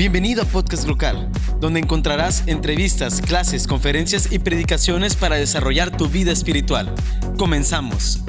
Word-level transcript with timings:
Bienvenido 0.00 0.44
a 0.44 0.46
Podcast 0.46 0.88
Local, 0.88 1.30
donde 1.58 1.78
encontrarás 1.78 2.48
entrevistas, 2.48 3.20
clases, 3.20 3.66
conferencias 3.66 4.32
y 4.32 4.38
predicaciones 4.38 5.14
para 5.14 5.36
desarrollar 5.36 5.94
tu 5.94 6.08
vida 6.08 6.32
espiritual. 6.32 6.94
Comenzamos. 7.36 8.20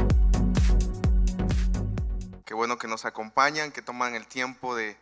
Qué 2.44 2.54
bueno 2.54 2.78
que 2.78 2.90
nos 2.90 3.06
acompañan, 3.06 3.72
que 3.72 3.82
toman 3.82 4.16
el 4.16 4.28
tiempo 4.28 4.76
de 4.76 4.98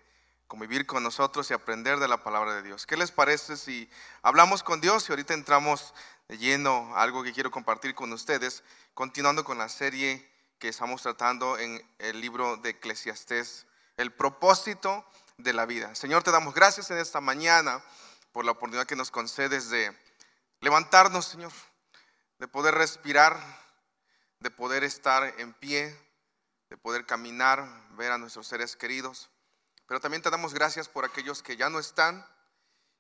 convivir 0.46 0.86
con 0.86 1.02
nosotros 1.02 1.50
y 1.50 1.56
aprender 1.56 1.98
de 1.98 2.08
la 2.08 2.24
palabra 2.24 2.54
de 2.54 2.62
Dios. 2.62 2.86
¿Qué 2.86 2.98
les 2.98 3.10
parece 3.10 3.58
si 3.58 3.90
hablamos 4.22 4.62
con 4.62 4.80
Dios 4.80 5.10
y 5.10 5.12
ahorita 5.12 5.34
entramos 5.34 5.96
de 6.28 6.38
lleno 6.38 6.96
a 6.96 7.02
algo 7.02 7.24
que 7.24 7.34
quiero 7.34 7.50
compartir 7.50 7.96
con 7.96 8.14
ustedes, 8.14 8.62
continuando 8.94 9.44
con 9.44 9.58
la 9.58 9.70
serie 9.70 10.24
que 10.60 10.68
estamos 10.68 11.02
tratando 11.02 11.58
en 11.58 11.84
el 11.98 12.22
libro 12.22 12.58
de 12.58 12.70
Eclesiastés, 12.70 13.66
el 13.98 14.12
propósito 14.12 15.04
de 15.40 15.54
la 15.54 15.66
vida. 15.66 15.96
Señor, 15.96 16.22
te 16.24 16.32
damos 16.32 16.54
gracias 16.54 16.92
en 16.92 16.98
esta 16.98 17.22
mañana 17.22 17.82
por 18.34 18.46
la 18.46 18.52
oportunidad 18.52 18.86
que 18.86 18.96
nos 18.96 19.10
concedes 19.10 19.70
de 19.70 19.98
levantarnos, 20.60 21.26
Señor, 21.26 21.52
de 22.40 22.48
poder 22.48 22.76
respirar, 22.76 23.40
de 24.40 24.52
poder 24.52 24.84
estar 24.84 25.34
en 25.40 25.54
pie, 25.54 25.98
de 26.70 26.78
poder 26.78 27.06
caminar, 27.06 27.66
ver 27.92 28.12
a 28.12 28.18
nuestros 28.18 28.48
seres 28.48 28.76
queridos. 28.76 29.30
Pero 29.88 30.02
también 30.02 30.22
te 30.22 30.30
damos 30.30 30.54
gracias 30.54 30.90
por 30.90 31.06
aquellos 31.06 31.42
que 31.42 31.56
ya 31.56 31.70
no 31.70 31.80
están 31.80 32.26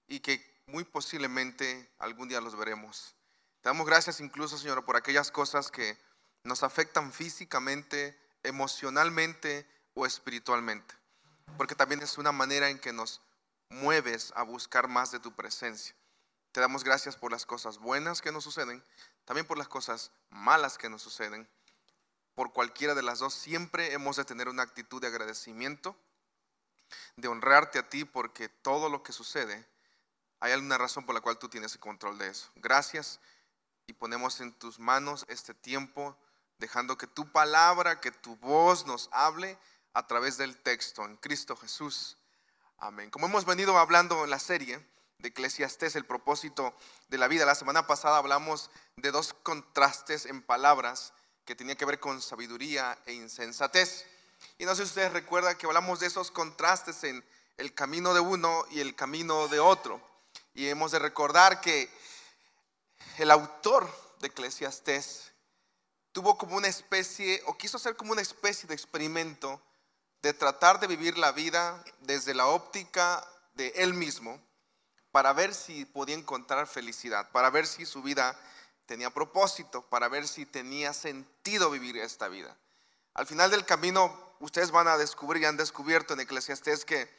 y 0.08 0.22
que 0.22 0.64
muy 0.66 0.86
posiblemente 0.86 1.94
algún 2.00 2.30
día 2.30 2.40
los 2.40 2.58
veremos. 2.58 3.16
Te 3.62 3.70
damos 3.70 3.86
gracias 3.86 4.22
incluso, 4.22 4.58
Señor, 4.58 4.86
por 4.86 4.96
aquellas 4.96 5.30
cosas 5.30 5.70
que 5.72 5.98
nos 6.44 6.64
afectan 6.64 7.12
físicamente, 7.12 8.18
emocionalmente 8.44 9.68
o 9.94 10.06
espiritualmente 10.06 10.99
porque 11.58 11.76
también 11.76 12.02
es 12.02 12.18
una 12.18 12.32
manera 12.32 12.70
en 12.70 12.80
que 12.80 12.94
nos 12.94 13.22
mueves 13.70 14.34
a 14.36 14.44
buscar 14.44 14.88
más 14.88 15.12
de 15.12 15.20
tu 15.20 15.34
presencia. 15.34 15.96
Te 16.52 16.62
damos 16.62 16.84
gracias 16.84 17.16
por 17.16 17.32
las 17.32 17.46
cosas 17.46 17.78
buenas 17.78 18.22
que 18.22 18.32
nos 18.32 18.44
suceden, 18.44 18.84
también 19.26 19.46
por 19.46 19.58
las 19.58 19.68
cosas 19.68 20.12
malas 20.30 20.78
que 20.78 20.90
nos 20.90 21.02
suceden. 21.02 21.48
Por 22.34 22.54
cualquiera 22.54 22.96
de 22.96 23.04
las 23.04 23.20
dos, 23.20 23.34
siempre 23.34 23.94
hemos 23.94 24.16
de 24.16 24.26
tener 24.26 24.50
una 24.50 24.64
actitud 24.64 25.02
de 25.02 25.08
agradecimiento, 25.08 25.96
de 27.18 27.28
honrarte 27.28 27.78
a 27.78 27.90
ti, 27.90 28.06
porque 28.06 28.50
todo 28.50 28.90
lo 28.90 29.04
que 29.04 29.14
sucede, 29.14 29.68
hay 30.40 30.54
alguna 30.54 30.78
razón 30.78 31.06
por 31.06 31.14
la 31.14 31.22
cual 31.22 31.38
tú 31.38 31.50
tienes 31.50 31.74
el 31.74 31.80
control 31.80 32.18
de 32.18 32.30
eso. 32.30 32.50
Gracias 32.56 33.20
y 33.86 33.94
ponemos 33.94 34.40
en 34.40 34.54
tus 34.54 34.80
manos 34.80 35.26
este 35.28 35.54
tiempo, 35.54 36.18
dejando 36.58 36.98
que 36.98 37.08
tu 37.08 37.32
palabra, 37.32 38.00
que 38.00 38.12
tu 38.12 38.36
voz 38.38 38.86
nos 38.86 39.10
hable 39.12 39.58
a 39.94 40.08
través 40.08 40.38
del 40.38 40.58
texto 40.58 41.04
en 41.06 41.18
Cristo 41.18 41.56
Jesús. 41.56 42.18
Amén. 42.78 43.10
Como 43.10 43.26
hemos 43.26 43.46
venido 43.46 43.78
hablando 43.78 44.24
en 44.24 44.30
la 44.30 44.40
serie 44.40 44.86
de 45.18 45.30
Eclesiastés, 45.30 45.96
el 45.96 46.06
propósito 46.06 46.74
de 47.10 47.18
la 47.18 47.28
vida, 47.28 47.46
la 47.46 47.56
semana 47.56 47.88
pasada 47.88 48.18
hablamos 48.18 48.72
de 48.96 49.12
dos 49.12 49.34
contrastes 49.34 50.26
en 50.26 50.42
palabras 50.42 51.14
que 51.46 51.56
tenían 51.56 51.78
que 51.78 51.86
ver 51.86 52.00
con 52.00 52.22
sabiduría 52.22 52.98
e 53.06 53.14
insensatez. 53.14 54.06
Y 54.58 54.66
no 54.66 54.76
sé 54.76 54.84
si 54.84 54.90
ustedes 54.90 55.12
recuerdan 55.12 55.58
que 55.58 55.66
hablamos 55.66 56.00
de 56.00 56.08
esos 56.08 56.32
contrastes 56.32 57.04
en 57.04 57.26
el 57.58 57.74
camino 57.74 58.14
de 58.14 58.22
uno 58.22 58.66
y 58.72 58.80
el 58.80 58.96
camino 58.96 59.48
de 59.48 59.60
otro. 59.60 60.02
Y 60.54 60.68
hemos 60.68 60.92
de 60.92 61.00
recordar 61.00 61.60
que 61.60 61.90
el 63.18 63.32
autor 63.32 63.90
de 64.20 64.28
Eclesiastés 64.28 65.32
tuvo 66.12 66.38
como 66.38 66.56
una 66.56 66.68
especie, 66.68 67.42
o 67.46 67.58
quiso 67.58 67.78
hacer 67.78 67.96
como 67.96 68.14
una 68.14 68.22
especie 68.22 68.68
de 68.68 68.76
experimento 68.76 69.62
de 70.22 70.34
tratar 70.34 70.80
de 70.80 70.88
vivir 70.88 71.18
la 71.18 71.32
vida 71.32 71.84
desde 72.02 72.34
la 72.34 72.48
óptica 72.48 73.26
de 73.54 73.70
él 73.76 73.94
mismo 73.94 74.42
para 75.12 75.34
ver 75.34 75.54
si 75.54 75.86
podía 75.86 76.16
encontrar 76.16 76.68
felicidad, 76.68 77.32
para 77.32 77.50
ver 77.50 77.66
si 77.66 77.86
su 77.86 78.02
vida 78.02 78.38
tenía 78.86 79.10
propósito, 79.10 79.82
para 79.84 80.08
ver 80.08 80.28
si 80.28 80.46
tenía 80.46 80.94
sentido 80.94 81.72
vivir 81.72 81.98
esta 81.98 82.28
vida. 82.28 82.56
Al 83.14 83.26
final 83.28 83.50
del 83.50 83.66
camino, 83.66 84.34
ustedes 84.40 84.72
van 84.72 84.88
a 84.88 84.98
descubrir 84.98 85.44
y 85.44 85.46
han 85.46 85.58
descubierto 85.58 86.14
en 86.14 86.20
Eclesiastés 86.22 86.86
que 86.86 87.10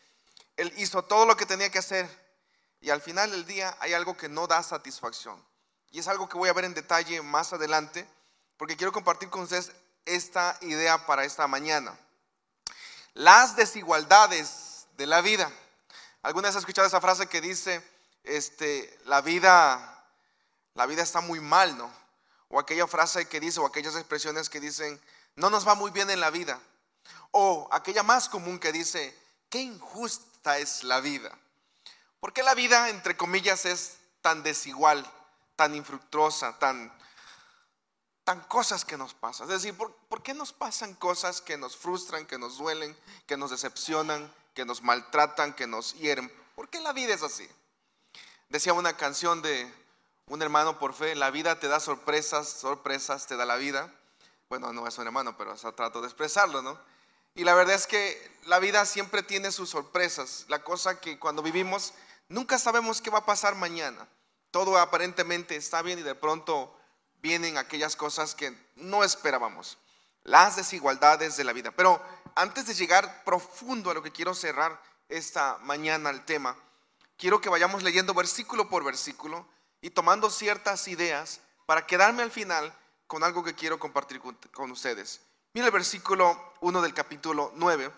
él 0.56 0.72
hizo 0.76 1.02
todo 1.02 1.26
lo 1.26 1.36
que 1.36 1.46
tenía 1.46 1.70
que 1.70 1.78
hacer 1.78 2.08
y 2.80 2.90
al 2.90 3.00
final 3.00 3.30
del 3.30 3.46
día 3.46 3.76
hay 3.80 3.94
algo 3.94 4.16
que 4.16 4.28
no 4.28 4.46
da 4.46 4.62
satisfacción. 4.62 5.42
Y 5.90 5.98
es 5.98 6.08
algo 6.08 6.28
que 6.28 6.38
voy 6.38 6.48
a 6.48 6.52
ver 6.52 6.64
en 6.64 6.74
detalle 6.74 7.20
más 7.22 7.52
adelante, 7.52 8.06
porque 8.56 8.76
quiero 8.76 8.92
compartir 8.92 9.28
con 9.28 9.42
ustedes 9.42 9.72
esta 10.04 10.56
idea 10.60 11.06
para 11.06 11.24
esta 11.24 11.46
mañana 11.46 11.98
las 13.20 13.54
desigualdades 13.54 14.86
de 14.96 15.06
la 15.06 15.20
vida. 15.20 15.52
¿Alguna 16.22 16.48
vez 16.48 16.56
escuchado 16.56 16.88
esa 16.88 17.02
frase 17.02 17.26
que 17.26 17.42
dice, 17.42 17.86
este, 18.24 18.98
la 19.04 19.20
vida, 19.20 20.04
la 20.72 20.86
vida 20.86 21.02
está 21.02 21.20
muy 21.20 21.38
mal, 21.38 21.76
¿no? 21.76 21.92
O 22.48 22.58
aquella 22.58 22.86
frase 22.86 23.28
que 23.28 23.38
dice, 23.38 23.60
o 23.60 23.66
aquellas 23.66 23.94
expresiones 23.94 24.48
que 24.48 24.58
dicen, 24.58 24.98
no 25.36 25.50
nos 25.50 25.68
va 25.68 25.74
muy 25.74 25.90
bien 25.90 26.08
en 26.08 26.18
la 26.18 26.30
vida. 26.30 26.58
O 27.30 27.68
aquella 27.72 28.02
más 28.02 28.30
común 28.30 28.58
que 28.58 28.72
dice, 28.72 29.14
qué 29.50 29.60
injusta 29.60 30.56
es 30.56 30.82
la 30.82 31.00
vida. 31.00 31.30
¿Por 32.20 32.32
qué 32.32 32.42
la 32.42 32.54
vida, 32.54 32.88
entre 32.88 33.18
comillas, 33.18 33.66
es 33.66 33.98
tan 34.22 34.42
desigual, 34.42 35.06
tan 35.56 35.74
infructuosa, 35.74 36.58
tan, 36.58 36.90
cosas 38.38 38.84
que 38.84 38.96
nos 38.96 39.14
pasan. 39.14 39.48
Es 39.50 39.62
decir, 39.62 39.76
¿por, 39.76 40.22
qué 40.22 40.34
nos 40.34 40.52
pasan 40.52 40.94
cosas 40.94 41.40
que 41.40 41.56
nos 41.56 41.76
frustran, 41.76 42.26
que 42.26 42.38
nos 42.38 42.58
duelen, 42.58 42.96
que 43.26 43.36
nos 43.36 43.50
decepcionan, 43.50 44.32
que 44.54 44.64
nos 44.64 44.82
maltratan, 44.82 45.54
que 45.54 45.66
nos 45.66 45.94
hieren? 45.94 46.32
¿Por 46.54 46.68
qué 46.68 46.80
la 46.80 46.92
vida 46.92 47.14
es 47.14 47.22
así? 47.22 47.48
Decía 48.48 48.72
una 48.72 48.96
canción 48.96 49.42
de 49.42 49.72
un 50.26 50.42
hermano 50.42 50.78
por 50.78 50.94
fe, 50.94 51.14
la 51.14 51.30
vida 51.30 51.58
te 51.58 51.68
da 51.68 51.80
sorpresas, 51.80 52.48
sorpresas 52.48 53.26
te 53.26 53.36
da 53.36 53.44
la 53.46 53.56
vida. 53.56 53.92
Bueno, 54.48 54.72
no 54.72 54.86
es 54.86 54.96
un 54.98 55.06
hermano, 55.06 55.36
pero 55.36 55.54
trato 55.72 56.00
de 56.00 56.06
expresarlo, 56.06 56.62
¿no? 56.62 56.78
Y 57.34 57.44
la 57.44 57.54
verdad 57.54 57.74
es 57.74 57.86
que 57.86 58.38
la 58.44 58.58
vida 58.58 58.84
siempre 58.86 59.22
tiene 59.22 59.52
sus 59.52 59.70
sorpresas. 59.70 60.44
La 60.48 60.62
cosa 60.62 61.00
que 61.00 61.18
cuando 61.18 61.42
vivimos 61.42 61.94
nunca 62.28 62.58
sabemos 62.58 63.00
qué 63.00 63.10
va 63.10 63.18
a 63.18 63.26
pasar 63.26 63.54
mañana. 63.54 64.08
Todo 64.50 64.76
aparentemente 64.78 65.56
está 65.56 65.82
bien 65.82 65.98
y 65.98 66.02
de 66.02 66.14
pronto 66.14 66.76
vienen 67.22 67.58
aquellas 67.58 67.96
cosas 67.96 68.34
que 68.34 68.54
no 68.76 69.04
esperábamos, 69.04 69.78
las 70.22 70.56
desigualdades 70.56 71.36
de 71.36 71.44
la 71.44 71.52
vida. 71.52 71.70
Pero 71.70 72.02
antes 72.34 72.66
de 72.66 72.74
llegar 72.74 73.24
profundo 73.24 73.90
a 73.90 73.94
lo 73.94 74.02
que 74.02 74.12
quiero 74.12 74.34
cerrar 74.34 74.80
esta 75.08 75.58
mañana 75.58 76.10
al 76.10 76.24
tema, 76.24 76.56
quiero 77.16 77.40
que 77.40 77.48
vayamos 77.48 77.82
leyendo 77.82 78.14
versículo 78.14 78.68
por 78.68 78.84
versículo 78.84 79.46
y 79.80 79.90
tomando 79.90 80.30
ciertas 80.30 80.88
ideas 80.88 81.40
para 81.66 81.86
quedarme 81.86 82.22
al 82.22 82.30
final 82.30 82.74
con 83.06 83.24
algo 83.24 83.42
que 83.42 83.54
quiero 83.54 83.78
compartir 83.78 84.20
con, 84.20 84.70
ustedes. 84.70 85.20
Mira 85.52 85.66
el 85.66 85.72
versículo 85.72 86.54
1 86.60 86.82
del 86.82 86.94
capítulo 86.94 87.52
9 87.56 87.90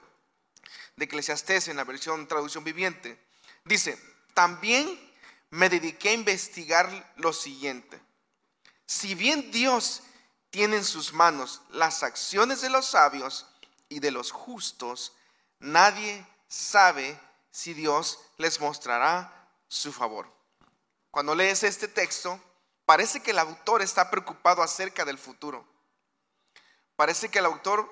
de 0.97 1.05
Eclesiastés 1.05 1.69
en 1.69 1.77
la 1.77 1.85
versión 1.85 2.27
traducción 2.27 2.65
viviente. 2.65 3.23
Dice, 3.65 3.99
también 4.33 4.99
me 5.51 5.69
dediqué 5.69 6.11
a 6.11 6.15
investigar 6.15 7.13
lo 7.17 7.33
siguiente 7.33 8.01
si 8.93 9.15
bien 9.15 9.51
Dios 9.51 10.03
tiene 10.51 10.77
en 10.77 10.85
sus 10.85 11.15
manos 11.15 11.63
las 11.71 12.03
acciones 12.03 12.61
de 12.61 12.69
los 12.69 12.85
sabios 12.85 13.47
y 13.89 14.01
de 14.01 14.11
los 14.11 14.31
justos, 14.31 15.15
nadie 15.59 16.27
sabe 16.47 17.19
si 17.51 17.73
Dios 17.73 18.19
les 18.37 18.61
mostrará 18.61 19.49
su 19.67 19.95
favor. 19.95 20.31
Cuando 21.11 21.35
lees 21.35 21.63
este 21.63 21.89
texto, 21.89 22.39
parece 22.85 23.23
que 23.23 23.31
el 23.31 23.39
autor 23.39 23.81
está 23.81 24.11
preocupado 24.11 24.63
acerca 24.63 25.07
del 25.07 25.17
futuro. 25.17 25.67
Parece 26.95 27.31
que 27.31 27.39
el 27.39 27.47
autor 27.47 27.91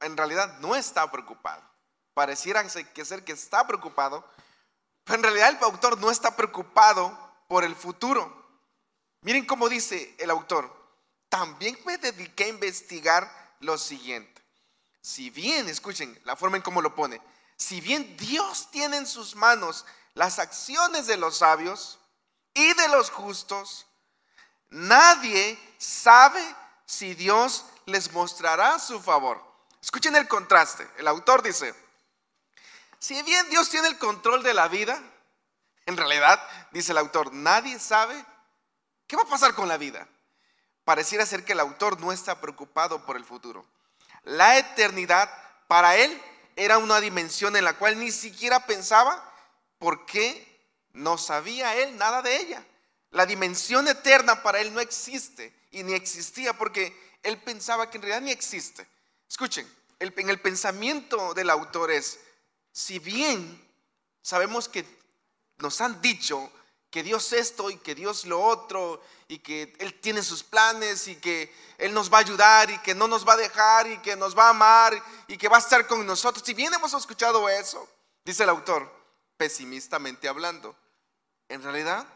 en 0.00 0.14
realidad 0.14 0.58
no 0.58 0.76
está 0.76 1.10
preocupado. 1.10 1.62
Pareciera 2.12 2.62
que 2.92 3.04
ser 3.06 3.24
que 3.24 3.32
está 3.32 3.66
preocupado, 3.66 4.28
pero 5.04 5.16
en 5.16 5.22
realidad 5.22 5.56
el 5.56 5.64
autor 5.64 5.98
no 5.98 6.10
está 6.10 6.36
preocupado 6.36 7.18
por 7.48 7.64
el 7.64 7.74
futuro. 7.74 8.43
Miren 9.24 9.46
cómo 9.46 9.70
dice 9.70 10.14
el 10.18 10.30
autor, 10.30 10.70
también 11.30 11.78
me 11.86 11.96
dediqué 11.96 12.44
a 12.44 12.48
investigar 12.48 13.56
lo 13.60 13.78
siguiente. 13.78 14.42
Si 15.00 15.30
bien, 15.30 15.66
escuchen 15.68 16.20
la 16.24 16.36
forma 16.36 16.58
en 16.58 16.62
cómo 16.62 16.82
lo 16.82 16.94
pone, 16.94 17.22
si 17.56 17.80
bien 17.80 18.18
Dios 18.18 18.70
tiene 18.70 18.98
en 18.98 19.06
sus 19.06 19.34
manos 19.34 19.86
las 20.12 20.38
acciones 20.38 21.06
de 21.06 21.16
los 21.16 21.38
sabios 21.38 21.98
y 22.52 22.74
de 22.74 22.88
los 22.88 23.10
justos, 23.10 23.86
nadie 24.68 25.58
sabe 25.78 26.42
si 26.84 27.14
Dios 27.14 27.64
les 27.86 28.12
mostrará 28.12 28.78
su 28.78 29.00
favor. 29.00 29.42
Escuchen 29.80 30.16
el 30.16 30.28
contraste. 30.28 30.86
El 30.98 31.08
autor 31.08 31.42
dice, 31.42 31.74
si 32.98 33.22
bien 33.22 33.48
Dios 33.48 33.70
tiene 33.70 33.88
el 33.88 33.96
control 33.98 34.42
de 34.42 34.52
la 34.52 34.68
vida, 34.68 35.02
en 35.86 35.96
realidad, 35.96 36.46
dice 36.72 36.92
el 36.92 36.98
autor, 36.98 37.32
nadie 37.32 37.78
sabe 37.78 38.22
¿Qué 39.14 39.18
va 39.18 39.22
a 39.22 39.30
pasar 39.30 39.54
con 39.54 39.68
la 39.68 39.76
vida? 39.76 40.08
Pareciera 40.82 41.24
ser 41.24 41.44
que 41.44 41.52
el 41.52 41.60
autor 41.60 42.00
no 42.00 42.10
está 42.10 42.40
preocupado 42.40 43.06
por 43.06 43.16
el 43.16 43.24
futuro. 43.24 43.64
La 44.24 44.58
eternidad 44.58 45.30
para 45.68 45.96
él 45.96 46.20
era 46.56 46.78
una 46.78 47.00
dimensión 47.00 47.54
en 47.54 47.62
la 47.62 47.78
cual 47.78 47.96
ni 48.00 48.10
siquiera 48.10 48.66
pensaba 48.66 49.22
por 49.78 50.04
qué 50.04 50.66
no 50.94 51.16
sabía 51.16 51.76
él 51.76 51.96
nada 51.96 52.22
de 52.22 52.38
ella. 52.38 52.66
La 53.12 53.24
dimensión 53.24 53.86
eterna 53.86 54.42
para 54.42 54.60
él 54.60 54.74
no 54.74 54.80
existe 54.80 55.54
y 55.70 55.84
ni 55.84 55.92
existía 55.92 56.52
porque 56.52 56.92
él 57.22 57.40
pensaba 57.40 57.88
que 57.90 57.98
en 57.98 58.02
realidad 58.02 58.22
ni 58.22 58.32
existe. 58.32 58.84
Escuchen, 59.28 59.72
en 60.00 60.28
el 60.28 60.40
pensamiento 60.40 61.34
del 61.34 61.50
autor 61.50 61.92
es, 61.92 62.18
si 62.72 62.98
bien 62.98 63.64
sabemos 64.22 64.68
que 64.68 64.84
nos 65.58 65.80
han 65.80 66.02
dicho 66.02 66.50
que 66.94 67.02
Dios 67.02 67.32
esto 67.32 67.70
y 67.70 67.78
que 67.78 67.92
Dios 67.96 68.24
lo 68.24 68.40
otro 68.40 69.02
y 69.26 69.40
que 69.40 69.74
Él 69.80 69.98
tiene 70.00 70.22
sus 70.22 70.44
planes 70.44 71.08
y 71.08 71.16
que 71.16 71.52
Él 71.76 71.92
nos 71.92 72.08
va 72.08 72.18
a 72.18 72.20
ayudar 72.20 72.70
y 72.70 72.78
que 72.78 72.94
no 72.94 73.08
nos 73.08 73.26
va 73.26 73.32
a 73.32 73.36
dejar 73.36 73.88
y 73.88 73.98
que 73.98 74.14
nos 74.14 74.38
va 74.38 74.46
a 74.46 74.50
amar 74.50 75.02
y 75.26 75.36
que 75.36 75.48
va 75.48 75.56
a 75.56 75.58
estar 75.58 75.88
con 75.88 76.06
nosotros. 76.06 76.44
Si 76.46 76.54
bien 76.54 76.72
hemos 76.72 76.94
escuchado 76.94 77.48
eso, 77.48 77.88
dice 78.24 78.44
el 78.44 78.48
autor, 78.48 78.88
pesimistamente 79.36 80.28
hablando, 80.28 80.76
en 81.48 81.64
realidad 81.64 82.06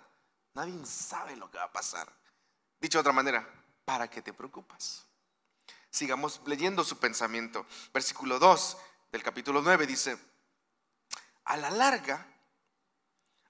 nadie 0.54 0.86
sabe 0.86 1.34
lo 1.34 1.50
que 1.50 1.58
va 1.58 1.64
a 1.64 1.72
pasar. 1.72 2.08
Dicho 2.78 2.98
de 2.98 3.00
otra 3.00 3.12
manera, 3.12 3.44
¿para 3.84 4.08
qué 4.08 4.22
te 4.22 4.32
preocupas? 4.32 5.02
Sigamos 5.90 6.40
leyendo 6.46 6.84
su 6.84 6.98
pensamiento. 6.98 7.66
Versículo 7.92 8.38
2 8.38 8.76
del 9.10 9.24
capítulo 9.24 9.60
9 9.60 9.88
dice, 9.88 10.16
a 11.46 11.56
la 11.56 11.70
larga, 11.70 12.24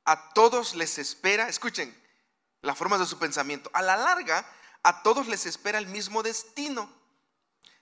a 0.09 0.31
todos 0.31 0.75
les 0.75 0.97
espera, 0.97 1.51
escuchen 1.51 1.95
la 2.63 2.75
forma 2.75 2.97
de 2.97 3.05
su 3.05 3.19
pensamiento, 3.19 3.71
a 3.75 3.83
la 3.83 3.95
larga, 3.95 4.51
a 4.83 5.03
todos 5.03 5.27
les 5.29 5.45
espera 5.45 5.77
el 5.77 5.87
mismo 5.87 6.23
destino, 6.23 6.91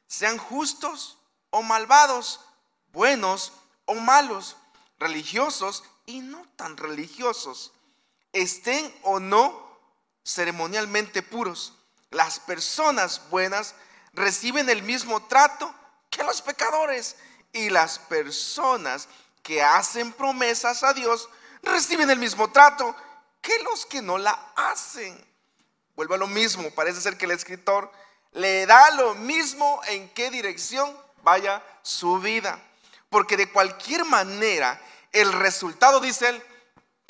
sean 0.09 0.37
justos 0.37 1.19
o 1.51 1.63
malvados, 1.63 2.41
buenos 2.89 3.53
o 3.85 3.95
malos, 3.95 4.57
religiosos 4.99 5.85
y 6.05 6.19
no 6.19 6.45
tan 6.57 6.77
religiosos, 6.77 7.73
estén 8.33 8.93
o 9.03 9.21
no 9.21 9.79
ceremonialmente 10.25 11.23
puros. 11.23 11.75
Las 12.11 12.41
personas 12.41 13.23
buenas 13.31 13.77
reciben 14.15 14.69
el 14.69 14.83
mismo 14.83 15.25
trato 15.29 15.73
que 16.11 16.25
los 16.25 16.43
pecadores 16.43 17.15
y 17.53 17.71
las 17.71 18.01
personas 18.01 19.09
que 19.45 19.63
hacen 19.63 20.13
promesas 20.13 20.83
a 20.83 20.93
Dios 20.93 21.29
reciben 21.67 22.11
el 22.11 22.19
mismo 22.19 22.51
trato 22.51 22.95
que 23.41 23.59
los 23.61 23.87
que 23.87 24.03
no 24.03 24.19
la 24.19 24.53
hacen. 24.57 25.25
Vuelve 25.95 26.15
a 26.15 26.19
lo 26.19 26.27
mismo, 26.27 26.71
parece 26.73 27.01
ser 27.01 27.17
que 27.17 27.27
el 27.27 27.31
escritor 27.31 27.91
le 28.33 28.67
da 28.67 28.91
lo 28.93 29.15
mismo 29.15 29.81
en 29.87 30.09
qué 30.11 30.31
dirección 30.31 30.95
vaya 31.23 31.63
su 31.83 32.19
vida. 32.19 32.61
Porque 33.09 33.37
de 33.37 33.51
cualquier 33.51 34.05
manera, 34.05 34.81
el 35.13 35.33
resultado, 35.33 36.01
dice 36.01 36.29
él, 36.29 36.43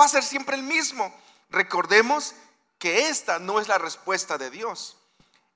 va 0.01 0.05
a 0.05 0.09
ser 0.09 0.23
siempre 0.23 0.57
el 0.57 0.63
mismo. 0.63 1.13
Recordemos 1.51 2.35
que 2.79 3.09
esta 3.09 3.39
no 3.39 3.61
es 3.61 3.69
la 3.69 3.79
respuesta 3.79 4.39
de 4.39 4.51
Dios. 4.51 4.97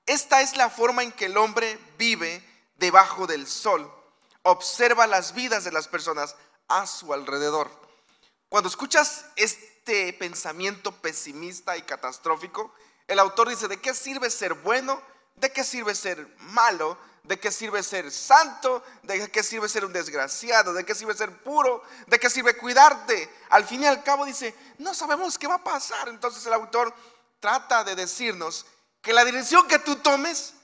Esta 0.05 0.41
es 0.41 0.57
la 0.57 0.69
forma 0.69 1.03
en 1.03 1.11
que 1.11 1.25
el 1.25 1.37
hombre 1.37 1.79
vive 1.97 2.43
debajo 2.75 3.27
del 3.27 3.47
sol. 3.47 3.89
Observa 4.43 5.07
las 5.07 5.33
vidas 5.33 5.63
de 5.63 5.71
las 5.71 5.87
personas 5.87 6.35
a 6.67 6.87
su 6.87 7.13
alrededor. 7.13 7.69
Cuando 8.51 8.67
escuchas 8.67 9.23
este 9.37 10.11
pensamiento 10.11 10.91
pesimista 10.91 11.77
y 11.77 11.83
catastrófico, 11.83 12.73
el 13.07 13.17
autor 13.17 13.47
dice, 13.47 13.69
¿de 13.69 13.79
qué 13.79 13.93
sirve 13.93 14.29
ser 14.29 14.55
bueno? 14.55 15.01
¿De 15.35 15.53
qué 15.53 15.63
sirve 15.63 15.95
ser 15.95 16.35
malo? 16.39 16.97
¿De 17.23 17.39
qué 17.39 17.49
sirve 17.49 17.81
ser 17.81 18.11
santo? 18.11 18.83
¿De 19.03 19.31
qué 19.31 19.41
sirve 19.41 19.69
ser 19.69 19.85
un 19.85 19.93
desgraciado? 19.93 20.73
¿De 20.73 20.83
qué 20.83 20.93
sirve 20.93 21.13
ser 21.13 21.41
puro? 21.43 21.81
¿De 22.07 22.19
qué 22.19 22.29
sirve 22.29 22.57
cuidarte? 22.57 23.33
Al 23.51 23.63
fin 23.63 23.83
y 23.83 23.85
al 23.85 24.03
cabo 24.03 24.25
dice, 24.25 24.53
no 24.79 24.93
sabemos 24.93 25.37
qué 25.37 25.47
va 25.47 25.55
a 25.55 25.63
pasar. 25.63 26.09
Entonces 26.09 26.45
el 26.45 26.51
autor 26.51 26.93
trata 27.39 27.85
de 27.85 27.95
decirnos 27.95 28.65
que 29.01 29.13
la 29.13 29.23
dirección 29.23 29.65
que 29.69 29.79
tú 29.79 29.95
tomes, 29.95 30.55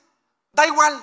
da 0.51 0.67
igual, 0.67 1.01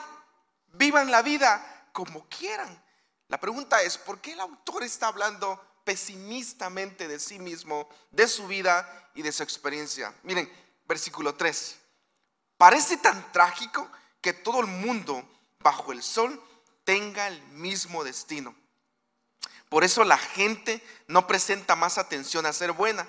vivan 0.75 1.11
la 1.11 1.23
vida 1.23 1.89
como 1.95 2.29
quieran. 2.29 2.85
La 3.29 3.41
pregunta 3.41 3.81
es, 3.81 3.97
¿por 3.97 4.21
qué 4.21 4.35
el 4.35 4.41
autor 4.41 4.83
está 4.83 5.09
hablando 5.09 5.59
pesimistamente 5.85 7.07
de 7.09 7.21
sí 7.21 7.39
mismo, 7.39 7.89
de 8.11 8.27
su 8.27 8.47
vida 8.47 9.11
y 9.15 9.23
de 9.23 9.33
su 9.33 9.43
experiencia? 9.43 10.15
Miren, 10.23 10.51
versículo 10.87 11.35
3. 11.35 11.77
Parece 12.57 12.97
tan 12.97 13.33
trágico 13.33 13.89
que 14.21 14.33
todo 14.33 14.61
el 14.61 14.67
mundo 14.67 15.23
bajo 15.61 15.93
el 15.93 16.03
sol 16.03 16.43
tenga 16.85 17.29
el 17.29 17.43
mismo 17.49 18.05
destino. 18.05 18.55
Por 19.69 19.85
eso 19.85 20.05
la 20.05 20.19
gente 20.19 20.83
no 21.09 21.27
presenta 21.27 21.75
más 21.75 21.99
atención 21.99 22.47
a 22.47 22.53
ser 22.53 22.73
buena. 22.73 23.09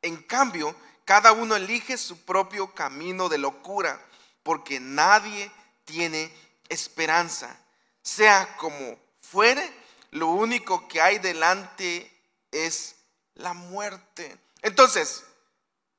En 0.00 0.22
cambio, 0.22 0.74
cada 1.04 1.32
uno 1.32 1.54
elige 1.54 1.96
su 1.96 2.24
propio 2.24 2.74
camino 2.74 3.28
de 3.28 3.38
locura, 3.38 4.04
porque 4.42 4.80
nadie 4.80 5.50
tiene 5.84 6.34
esperanza. 6.68 7.56
Sea 8.02 8.56
como 8.56 8.98
fuere, 9.20 9.72
lo 10.12 10.28
único 10.28 10.88
que 10.88 11.02
hay 11.02 11.18
delante 11.18 12.10
es 12.50 12.96
la 13.34 13.52
muerte. 13.52 14.40
Entonces, 14.62 15.24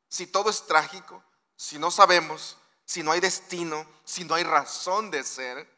si 0.07 0.25
todo 0.25 0.49
es 0.49 0.65
trágico, 0.65 1.23
si 1.55 1.77
no 1.77 1.91
sabemos, 1.91 2.57
si 2.85 3.03
no 3.03 3.11
hay 3.11 3.19
destino, 3.19 3.85
si 4.03 4.23
no 4.23 4.33
hay 4.33 4.43
razón 4.43 5.11
de 5.11 5.23
ser, 5.23 5.69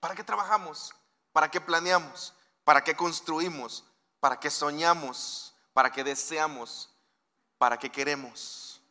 ¿para 0.00 0.14
qué 0.14 0.24
trabajamos? 0.24 0.94
¿Para 1.32 1.50
qué 1.50 1.60
planeamos? 1.60 2.32
¿Para 2.64 2.82
qué 2.82 2.96
construimos? 2.96 3.84
¿Para 4.20 4.40
qué 4.40 4.50
soñamos? 4.50 5.54
¿Para 5.72 5.90
qué 5.92 6.04
deseamos? 6.04 6.94
para 7.64 7.78
qué 7.78 7.90
queremos. 7.90 8.82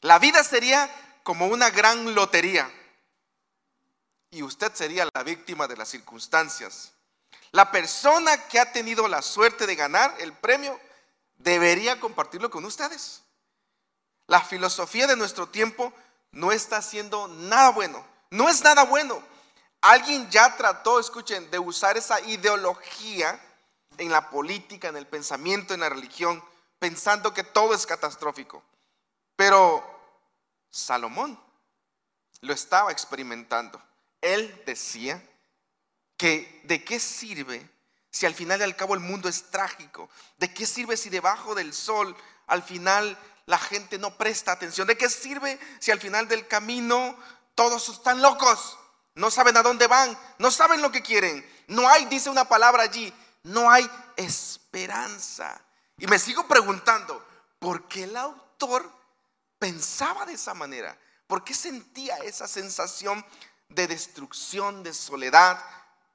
La 0.00 0.20
vida 0.20 0.44
sería 0.44 0.88
como 1.24 1.46
una 1.46 1.70
gran 1.70 2.14
lotería 2.14 2.70
y 4.30 4.42
usted 4.44 4.72
sería 4.72 5.08
la 5.12 5.22
víctima 5.24 5.66
de 5.66 5.76
las 5.76 5.88
circunstancias. 5.88 6.92
La 7.54 7.70
persona 7.70 8.48
que 8.48 8.58
ha 8.58 8.72
tenido 8.72 9.06
la 9.06 9.22
suerte 9.22 9.64
de 9.64 9.76
ganar 9.76 10.12
el 10.18 10.32
premio 10.32 10.76
debería 11.36 12.00
compartirlo 12.00 12.50
con 12.50 12.64
ustedes. 12.64 13.22
La 14.26 14.40
filosofía 14.40 15.06
de 15.06 15.14
nuestro 15.14 15.48
tiempo 15.48 15.92
no 16.32 16.50
está 16.50 16.78
haciendo 16.78 17.28
nada 17.28 17.70
bueno. 17.70 18.04
No 18.30 18.48
es 18.48 18.64
nada 18.64 18.82
bueno. 18.82 19.22
Alguien 19.82 20.28
ya 20.30 20.56
trató, 20.56 20.98
escuchen, 20.98 21.48
de 21.52 21.60
usar 21.60 21.96
esa 21.96 22.20
ideología 22.22 23.40
en 23.98 24.10
la 24.10 24.30
política, 24.30 24.88
en 24.88 24.96
el 24.96 25.06
pensamiento, 25.06 25.74
en 25.74 25.80
la 25.80 25.88
religión 25.88 26.42
pensando 26.80 27.32
que 27.32 27.44
todo 27.44 27.72
es 27.72 27.86
catastrófico. 27.86 28.64
Pero 29.36 29.80
Salomón 30.72 31.40
lo 32.40 32.52
estaba 32.52 32.90
experimentando. 32.90 33.80
Él 34.20 34.60
decía 34.66 35.22
que 36.16 36.60
de 36.64 36.84
qué 36.84 37.00
sirve 37.00 37.68
si 38.10 38.26
al 38.26 38.34
final 38.34 38.60
y 38.60 38.62
al 38.62 38.76
cabo 38.76 38.94
el 38.94 39.00
mundo 39.00 39.28
es 39.28 39.50
trágico. 39.50 40.08
¿De 40.38 40.52
qué 40.54 40.66
sirve 40.66 40.96
si 40.96 41.10
debajo 41.10 41.54
del 41.54 41.74
sol 41.74 42.16
al 42.46 42.62
final 42.62 43.18
la 43.46 43.58
gente 43.58 43.98
no 43.98 44.16
presta 44.16 44.52
atención? 44.52 44.86
¿De 44.86 44.96
qué 44.96 45.10
sirve 45.10 45.58
si 45.80 45.90
al 45.90 46.00
final 46.00 46.28
del 46.28 46.46
camino 46.46 47.18
todos 47.54 47.88
están 47.88 48.22
locos? 48.22 48.78
No 49.16 49.30
saben 49.30 49.56
a 49.56 49.62
dónde 49.62 49.86
van, 49.86 50.16
no 50.38 50.50
saben 50.50 50.82
lo 50.82 50.92
que 50.92 51.02
quieren. 51.02 51.44
No 51.68 51.88
hay, 51.88 52.04
dice 52.06 52.30
una 52.30 52.48
palabra 52.48 52.82
allí, 52.84 53.12
no 53.42 53.70
hay 53.70 53.88
esperanza. 54.16 55.60
Y 55.98 56.06
me 56.06 56.18
sigo 56.18 56.46
preguntando, 56.46 57.24
¿por 57.58 57.88
qué 57.88 58.04
el 58.04 58.16
autor 58.16 58.90
pensaba 59.58 60.26
de 60.26 60.34
esa 60.34 60.54
manera? 60.54 60.96
¿Por 61.26 61.44
qué 61.44 61.54
sentía 61.54 62.16
esa 62.18 62.46
sensación 62.46 63.24
de 63.68 63.86
destrucción, 63.86 64.82
de 64.82 64.92
soledad? 64.92 65.58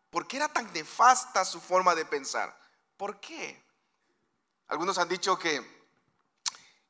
¿Por 0.10 0.28
qué 0.28 0.38
era 0.38 0.48
tan 0.48 0.72
nefasta 0.74 1.46
su 1.46 1.62
forma 1.62 1.96
de 1.96 2.06
pensar? 2.06 2.58
¿Por 2.98 3.20
qué? 3.20 3.64
Algunos 4.68 4.98
han 4.98 5.10
dicho 5.10 5.38
que 5.38 5.64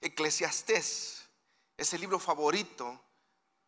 Eclesiastés 0.02 1.24
es 1.78 1.94
el 1.94 2.02
libro 2.02 2.20
favorito 2.20 3.02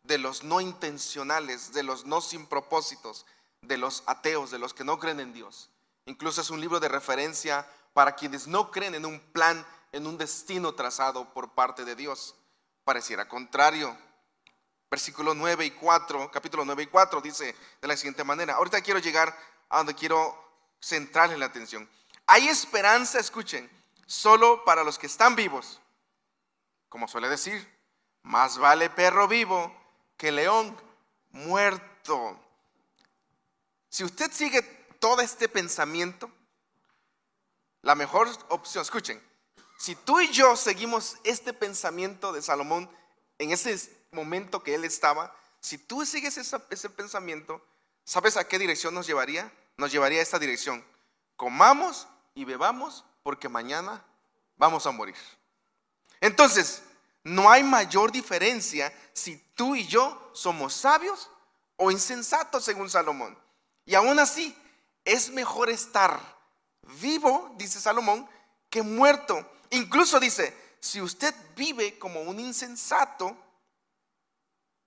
de 0.04 0.18
los 0.18 0.44
no 0.44 0.62
intencionales, 0.62 1.74
de 1.74 1.84
los 1.84 2.06
no 2.06 2.22
sin 2.22 2.46
propósitos, 2.48 3.26
de 3.62 3.78
los 3.78 4.04
ateos, 4.06 4.52
de 4.52 4.60
los 4.60 4.74
que 4.74 4.84
no 4.84 5.00
creen 5.00 5.20
en 5.20 5.34
Dios. 5.34 5.70
Incluso 6.06 6.42
es 6.42 6.50
un 6.50 6.62
libro 6.62 6.80
de 6.80 6.88
referencia 6.88 7.68
para 7.94 8.16
quienes 8.16 8.48
no 8.48 8.72
creen 8.72 8.96
en 8.96 9.06
un 9.06 9.20
plan, 9.20 9.66
en 9.92 10.08
un 10.08 10.18
destino 10.18 10.74
trazado 10.74 11.34
por 11.34 11.54
parte 11.54 11.86
de 11.86 11.96
Dios. 11.96 12.36
Pareciera 12.84 13.28
contrario. 13.28 13.96
Versículo 14.92 15.34
9 15.34 15.66
y 15.68 15.72
4, 15.72 16.30
capítulo 16.30 16.66
9 16.66 16.84
y 16.84 16.88
4 16.88 17.22
dice 17.22 17.56
de 17.82 17.88
la 17.88 17.96
siguiente 17.96 18.26
manera. 18.26 18.56
Ahorita 18.56 18.82
quiero 18.82 19.00
llegar 19.00 19.34
a 19.70 19.78
donde 19.78 19.96
quiero 19.96 20.38
centrarle 20.82 21.38
la 21.38 21.46
atención. 21.46 21.90
Hay 22.28 22.50
esperanza, 22.50 23.18
escuchen, 23.18 23.72
solo 24.06 24.66
para 24.66 24.84
los 24.84 25.00
que 25.00 25.08
están 25.08 25.34
vivos. 25.38 25.80
Como 26.90 27.08
suele 27.08 27.30
decir, 27.30 27.66
más 28.24 28.58
vale 28.58 28.90
perro 28.90 29.30
vivo 29.30 29.74
que 30.18 30.30
león 30.30 30.78
muerto. 31.30 32.38
Si 33.88 34.04
usted 34.04 34.30
sigue 34.34 34.62
todo 35.00 35.22
este 35.22 35.48
pensamiento, 35.48 36.30
la 37.82 37.96
mejor 37.96 38.28
opción, 38.50 38.82
escuchen, 38.82 39.24
Si 39.78 39.96
tú 39.96 40.20
y 40.20 40.30
yo 40.32 40.58
seguimos 40.58 41.16
este 41.24 41.54
pensamiento 41.54 42.34
de 42.34 42.42
Salomón 42.42 42.90
en 43.42 43.52
ese 43.52 43.92
momento 44.12 44.62
que 44.62 44.76
él 44.76 44.86
estaba, 44.86 45.36
si 45.60 45.78
tú 45.78 46.06
sigues 46.06 46.38
ese 46.38 46.90
pensamiento, 46.90 47.66
¿sabes 48.04 48.38
a 48.38 48.48
qué 48.48 48.60
dirección 48.60 48.94
nos 48.94 49.08
llevaría? 49.08 49.52
Nos 49.78 49.92
llevaría 49.92 50.20
a 50.20 50.24
esta 50.24 50.38
dirección. 50.38 50.86
Comamos 51.36 52.08
y 52.36 52.46
bebamos 52.46 53.04
porque 53.24 53.50
mañana 53.50 54.06
vamos 54.58 54.86
a 54.86 54.92
morir. 54.92 55.16
Entonces, 56.20 56.84
no 57.24 57.50
hay 57.50 57.64
mayor 57.64 58.12
diferencia 58.12 58.94
si 59.14 59.38
tú 59.56 59.76
y 59.76 59.88
yo 59.88 60.32
somos 60.34 60.74
sabios 60.74 61.30
o 61.78 61.90
insensatos 61.90 62.64
según 62.64 62.92
Salomón. 62.92 63.36
Y 63.86 63.96
aún 63.96 64.20
así, 64.20 64.56
es 65.04 65.32
mejor 65.32 65.72
estar 65.72 66.20
vivo, 67.00 67.56
dice 67.58 67.82
Salomón, 67.82 68.30
que 68.70 68.84
muerto. 68.84 69.52
Incluso 69.72 70.20
dice, 70.20 70.56
si 70.82 71.00
usted 71.02 71.34
vive 71.56 71.98
como 72.00 72.22
un 72.22 72.40
insensato, 72.40 73.38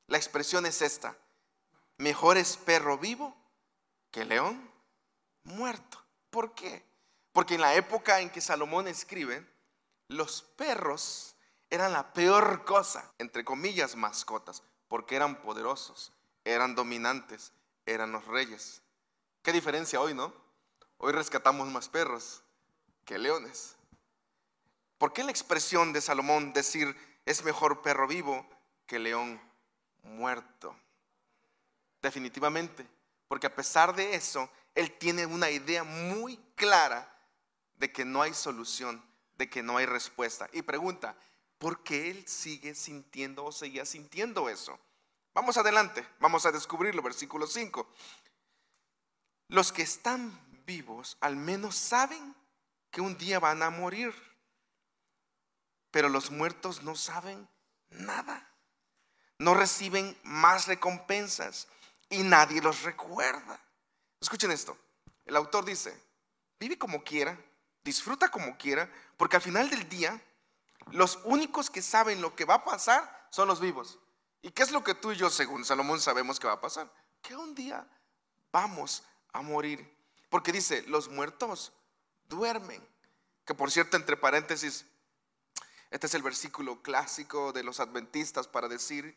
la 0.09 0.19
expresión 0.19 0.67
es 0.67 0.83
esta, 0.83 1.17
mejor 1.99 2.37
es 2.37 2.57
perro 2.57 2.99
vivo 2.99 3.35
que 4.11 4.25
león 4.25 4.71
muerto. 5.45 6.03
¿Por 6.31 6.55
qué? 6.55 6.85
Porque 7.33 7.55
en 7.55 7.61
la 7.61 7.75
época 7.75 8.21
en 8.21 8.31
que 8.31 8.41
Salomón 8.41 8.89
escribe, 8.89 9.47
los 10.09 10.43
perros 10.43 11.37
eran 11.71 11.93
la 11.93 12.13
peor 12.13 12.65
cosa, 12.65 13.13
entre 13.19 13.45
comillas, 13.45 13.97
mascotas, 13.97 14.63
porque 14.89 15.17
eran 15.17 15.41
poderosos, 15.43 16.13
eran 16.45 16.75
dominantes, 16.75 17.53
eran 17.87 18.13
los 18.13 18.27
reyes. 18.27 18.83
¿Qué 19.43 19.53
diferencia 19.53 20.01
hoy, 20.01 20.15
no? 20.15 20.33
Hoy 20.99 21.13
rescatamos 21.13 21.69
más 21.69 21.89
perros 21.89 22.43
que 23.05 23.19
leones. 23.19 23.74
¿Por 25.05 25.13
qué 25.13 25.23
la 25.23 25.33
expresión 25.33 25.93
de 25.93 26.01
Salomón 26.01 26.55
decir 26.55 26.97
es 27.27 27.45
mejor 27.45 27.83
perro 27.83 28.09
vivo 28.09 28.49
que 28.87 28.99
león 28.99 29.39
muerto? 30.03 30.75
Definitivamente, 32.01 32.87
porque 33.29 33.47
a 33.47 33.55
pesar 33.55 33.95
de 33.95 34.15
eso, 34.15 34.49
él 34.75 34.97
tiene 34.97 35.27
una 35.27 35.51
idea 35.51 35.85
muy 35.85 36.39
clara 36.55 37.07
de 37.77 37.93
que 37.93 38.07
no 38.07 38.23
hay 38.23 38.33
solución, 38.33 39.05
de 39.37 39.51
que 39.51 39.63
no 39.63 39.77
hay 39.77 39.85
respuesta. 39.85 40.49
Y 40.55 40.63
pregunta, 40.63 41.15
¿por 41.59 41.83
qué 41.83 42.11
él 42.11 42.27
sigue 42.27 42.75
sintiendo 42.75 43.45
o 43.45 43.53
seguía 43.53 43.85
sintiendo 43.85 44.49
eso? 44.49 44.81
Vamos 45.35 45.59
adelante, 45.59 46.03
vamos 46.19 46.47
a 46.47 46.51
descubrirlo, 46.51 47.03
versículo 47.03 47.47
5. 47.47 47.87
Los 49.49 49.71
que 49.71 49.83
están 49.83 50.33
vivos 50.65 51.19
al 51.21 51.37
menos 51.37 51.77
saben 51.77 52.35
que 52.91 53.03
un 53.03 53.19
día 53.19 53.39
van 53.39 53.63
a 53.63 53.69
morir, 53.69 54.15
pero 55.95 56.09
los 56.09 56.33
muertos 56.33 56.83
no 56.83 56.97
saben 56.97 57.49
nada, 57.89 58.51
no 59.39 59.55
reciben 59.55 60.19
más 60.25 60.67
recompensas 60.67 61.69
y 62.11 62.25
nadie 62.25 62.61
los 62.61 62.83
recuerda. 62.83 63.61
Escuchen 64.21 64.51
esto, 64.51 64.77
el 65.25 65.37
autor 65.37 65.65
dice, 65.65 65.97
vive 66.59 66.77
como 66.77 67.05
quiera, 67.05 67.39
disfruta 67.85 68.29
como 68.29 68.59
quiera, 68.59 68.91
porque 69.17 69.37
al 69.37 69.43
final 69.43 69.71
del 69.71 69.89
día 69.89 70.21
los 70.91 71.21
únicos 71.23 71.71
que 71.71 71.81
saben 71.81 72.21
lo 72.21 72.35
que 72.35 72.45
va 72.45 72.55
a 72.55 72.65
pasar 72.65 73.29
son 73.31 73.47
los 73.47 73.61
vivos. 73.61 74.01
¿Y 74.43 74.51
qué 74.51 74.65
es 74.65 74.73
lo 74.73 74.83
que 74.83 74.97
tú 74.97 75.13
y 75.13 75.17
yo, 75.17 75.31
según 75.31 75.65
Salomón, 75.65 76.01
sabemos 76.01 76.41
que 76.41 76.49
va 76.49 76.55
a 76.55 76.61
pasar? 76.61 76.93
Que 77.23 77.37
un 77.37 77.55
día 77.55 77.87
vamos 78.51 79.05
a 79.33 79.43
morir. 79.43 79.97
Porque 80.29 80.51
dice, 80.51 80.83
los 80.89 81.09
muertos 81.09 81.73
duermen. 82.25 82.85
Que 83.45 83.55
por 83.55 83.71
cierto, 83.71 83.97
entre 83.97 84.17
paréntesis, 84.17 84.87
este 85.95 86.09
es 86.09 86.15
el 86.15 86.23
versículo 86.23 86.83
clásico 86.83 87.53
de 87.53 87.63
los 87.63 87.79
adventistas 87.79 88.49
para 88.49 88.67
decir 88.67 89.17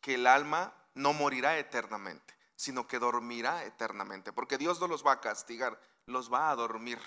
que 0.00 0.14
el 0.14 0.26
alma 0.26 0.74
no 0.94 1.12
morirá 1.12 1.56
eternamente, 1.56 2.34
sino 2.56 2.88
que 2.88 2.98
dormirá 2.98 3.62
eternamente. 3.62 4.32
Porque 4.32 4.58
Dios 4.58 4.80
no 4.80 4.88
los 4.88 5.06
va 5.06 5.12
a 5.12 5.20
castigar, 5.20 5.80
los 6.06 6.32
va 6.32 6.50
a 6.50 6.56
dormir 6.56 6.98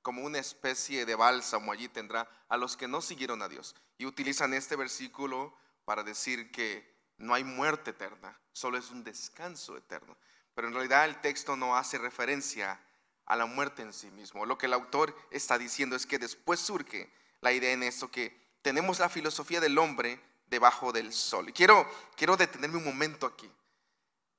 como 0.00 0.22
una 0.22 0.38
especie 0.38 1.04
de 1.04 1.14
bálsamo 1.14 1.70
allí 1.70 1.86
tendrá 1.88 2.26
a 2.48 2.56
los 2.56 2.78
que 2.78 2.88
no 2.88 3.02
siguieron 3.02 3.42
a 3.42 3.48
Dios. 3.50 3.76
Y 3.98 4.06
utilizan 4.06 4.54
este 4.54 4.74
versículo 4.74 5.54
para 5.84 6.02
decir 6.02 6.50
que 6.50 6.96
no 7.18 7.34
hay 7.34 7.44
muerte 7.44 7.90
eterna, 7.90 8.40
solo 8.54 8.78
es 8.78 8.90
un 8.90 9.04
descanso 9.04 9.76
eterno. 9.76 10.16
Pero 10.54 10.68
en 10.68 10.72
realidad 10.72 11.04
el 11.04 11.20
texto 11.20 11.56
no 11.56 11.76
hace 11.76 11.98
referencia 11.98 12.80
a 13.26 13.36
la 13.36 13.44
muerte 13.44 13.82
en 13.82 13.92
sí 13.92 14.10
mismo. 14.12 14.46
Lo 14.46 14.56
que 14.56 14.64
el 14.64 14.72
autor 14.72 15.14
está 15.30 15.58
diciendo 15.58 15.94
es 15.94 16.06
que 16.06 16.18
después 16.18 16.58
surge 16.58 17.12
la 17.42 17.52
idea 17.52 17.72
en 17.72 17.82
esto 17.82 18.10
que 18.10 18.41
tenemos 18.62 19.00
la 19.00 19.08
filosofía 19.08 19.60
del 19.60 19.76
hombre 19.78 20.20
debajo 20.46 20.92
del 20.92 21.12
sol. 21.12 21.48
Y 21.48 21.52
quiero, 21.52 21.86
quiero 22.16 22.36
detenerme 22.36 22.78
un 22.78 22.84
momento 22.84 23.26
aquí. 23.26 23.50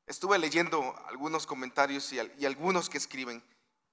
Estuve 0.05 0.37
leyendo 0.37 0.95
algunos 1.07 1.45
comentarios 1.45 2.11
y, 2.11 2.19
algunos 2.19 2.89
que 2.89 2.97
escriben 2.97 3.43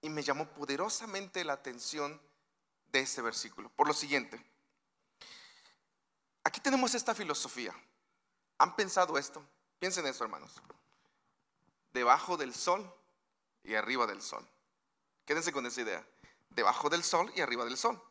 y 0.00 0.08
me 0.08 0.22
llamó 0.22 0.46
poderosamente 0.48 1.44
la 1.44 1.54
atención 1.54 2.20
de 2.92 3.00
este 3.00 3.22
versículo. 3.22 3.68
Por 3.70 3.86
lo 3.86 3.94
siguiente, 3.94 4.44
aquí 6.42 6.60
tenemos 6.60 6.94
esta 6.94 7.14
filosofía. 7.14 7.74
¿Han 8.58 8.74
pensado 8.76 9.18
esto? 9.18 9.44
Piensen 9.78 10.06
eso, 10.06 10.24
hermanos. 10.24 10.52
Debajo 11.92 12.36
del 12.36 12.54
sol 12.54 12.92
y 13.62 13.74
arriba 13.74 14.06
del 14.06 14.20
sol. 14.20 14.46
Quédense 15.24 15.52
con 15.52 15.64
esa 15.66 15.80
idea. 15.80 16.06
Debajo 16.50 16.88
del 16.88 17.04
sol 17.04 17.32
y 17.36 17.40
arriba 17.40 17.64
del 17.64 17.76
sol. 17.76 18.02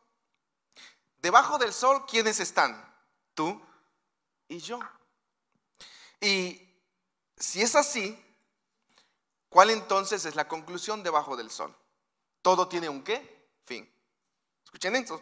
Debajo 1.21 1.57
del 1.57 1.73
sol, 1.73 2.05
¿quiénes 2.05 2.39
están? 2.39 2.83
Tú 3.33 3.61
y 4.47 4.59
yo. 4.59 4.79
Y 6.21 6.61
si 7.37 7.61
es 7.61 7.75
así, 7.75 8.17
¿Cuál 9.49 9.71
entonces 9.71 10.25
es 10.25 10.35
la 10.35 10.47
conclusión 10.47 11.03
debajo 11.03 11.35
del 11.35 11.49
sol? 11.49 11.75
Todo 12.41 12.67
tiene 12.67 12.87
un 12.87 13.03
qué? 13.03 13.49
Fin. 13.65 13.91
Escuchen 14.63 14.95
esto. 14.95 15.21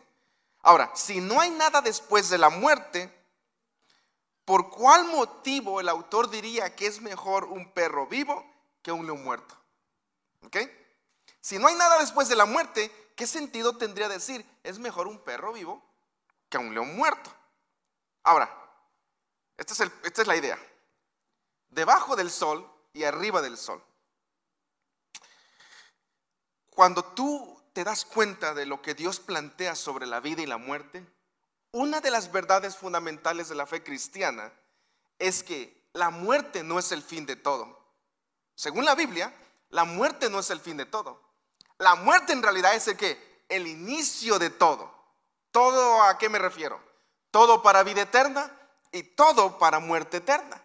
Ahora, 0.62 0.92
si 0.96 1.22
no 1.22 1.39
hay 1.39 1.50
nada 1.50 1.82
después 1.82 2.30
de 2.30 2.38
la 2.38 2.50
muerte, 2.50 3.13
¿por 4.44 4.70
cuál 4.70 5.06
motivo 5.06 5.80
el 5.80 5.88
autor 5.88 6.30
diría 6.30 6.75
que 6.75 6.88
es 6.88 7.01
mejor 7.01 7.46
un 7.46 7.72
perro 7.72 8.06
vivo 8.08 8.46
que 8.82 8.92
un 8.92 9.06
león 9.06 9.24
muerto? 9.24 9.56
¿Ok? 10.46 10.58
Si 11.39 11.58
no 11.58 11.68
hay 11.68 11.75
nada 11.75 11.98
después 12.00 12.27
de 12.27 12.36
la 12.36 12.46
muerte, 12.46 12.92
¿qué 13.16 13.25
sentido 13.25 13.77
tendría 13.77 14.10
decir 14.10 14.46
es 14.63 14.77
mejor 14.77 15.08
un 15.08 15.20
perro 15.20 15.54
vivo 15.54 15.82
que 16.50 16.58
un 16.58 16.74
león 16.74 16.96
muerto? 16.96 17.34
Ahora, 18.24 18.50
esta 19.58 19.74
es, 19.74 19.92
esta 20.04 20.22
es 20.22 20.27
la 20.27 20.36
idea. 20.36 20.58
Debajo 21.70 22.16
del 22.16 22.30
sol 22.32 22.70
y 22.94 23.04
arriba 23.04 23.42
del 23.42 23.58
sol. 23.58 23.84
Cuando 26.70 27.04
tú 27.04 27.62
te 27.74 27.84
das 27.84 28.06
cuenta 28.06 28.54
de 28.54 28.66
lo 28.66 28.82
que 28.82 28.94
Dios 28.94 29.20
plantea 29.20 29.75
sobre 29.75 30.06
la 30.06 30.20
vida 30.20 30.42
y 30.42 30.46
la 30.46 30.58
muerte, 30.58 31.06
una 31.72 32.01
de 32.01 32.12
las 32.12 32.32
verdades 32.32 32.77
fundamentales 32.77 33.50
de 33.50 33.56
la 33.56 33.68
fe 33.68 33.84
cristiana 33.84 34.51
es 35.20 35.44
que 35.44 35.88
la 35.94 36.10
muerte 36.10 36.63
no 36.63 36.80
es 36.80 36.92
el 36.92 37.01
fin 37.01 37.25
de 37.25 37.36
todo. 37.36 37.77
Según 38.56 38.86
la 38.86 38.96
Biblia, 38.96 39.34
la 39.70 39.84
muerte 39.84 40.30
no 40.30 40.39
es 40.39 40.50
el 40.50 40.60
fin 40.60 40.77
de 40.77 40.86
todo. 40.86 41.22
La 41.77 41.96
muerte 41.96 42.34
en 42.34 42.42
realidad 42.42 42.74
es 42.75 42.88
el 42.88 42.98
que 42.98 43.44
el 43.50 43.68
inicio 43.68 44.39
de 44.39 44.50
todo. 44.50 44.97
¿Todo 45.58 46.04
a 46.04 46.20
qué 46.20 46.30
me 46.30 46.38
refiero? 46.38 46.80
Todo 47.32 47.64
para 47.64 47.82
vida 47.82 48.04
eterna 48.04 48.52
y 48.92 49.02
todo 49.02 49.58
para 49.58 49.80
muerte 49.80 50.18
eterna. 50.18 50.62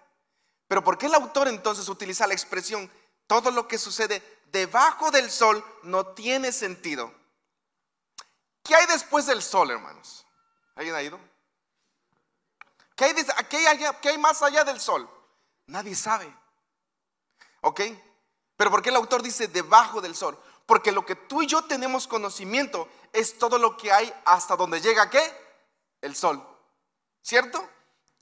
Pero 0.69 0.85
¿por 0.85 0.99
qué 0.99 1.07
el 1.07 1.15
autor 1.15 1.49
entonces 1.49 1.89
utiliza 1.89 2.27
la 2.27 2.35
expresión 2.35 2.91
todo 3.27 3.51
lo 3.51 3.67
que 3.67 3.79
sucede 3.79 4.23
debajo 4.53 5.11
del 5.11 5.31
sol 5.31 5.65
no 5.85 6.09
tiene 6.09 6.53
sentido. 6.53 7.11
¿Qué 8.63 8.75
hay 8.75 8.85
después 8.85 9.25
del 9.25 9.43
sol, 9.43 9.71
hermanos? 9.71 10.27
¿Alguien 10.75 10.95
ha 10.95 11.03
ido? 11.03 11.19
¿Qué 12.95 13.07
hay, 13.07 14.19
más 14.19 14.43
allá 14.43 14.63
del 14.63 14.79
sol? 14.79 15.09
Nadie 15.69 15.95
sabe. 15.95 16.31
¿Ok? 17.63 17.81
Pero 18.59 18.71
¿por 18.71 18.83
qué 18.83 18.91
el 18.91 18.97
autor 18.97 19.23
dice 19.23 19.49
debajo 19.49 20.03
del 20.03 20.15
sol? 20.15 20.39
Porque 20.67 20.93
lo 20.93 21.05
que 21.05 21.17
tú 21.17 21.43
y 21.43 21.47
yo 21.47 21.65
tenemos 21.65 22.07
conocimiento 22.07 22.89
es 23.13 23.39
todo 23.39 23.59
lo 23.59 23.77
que 23.77 23.93
hay 23.93 24.13
hasta 24.25 24.57
donde 24.57 24.81
llega 24.81 25.11
qué? 25.11 25.23
El 26.01 26.15
sol. 26.15 26.47
¿Cierto? 27.23 27.69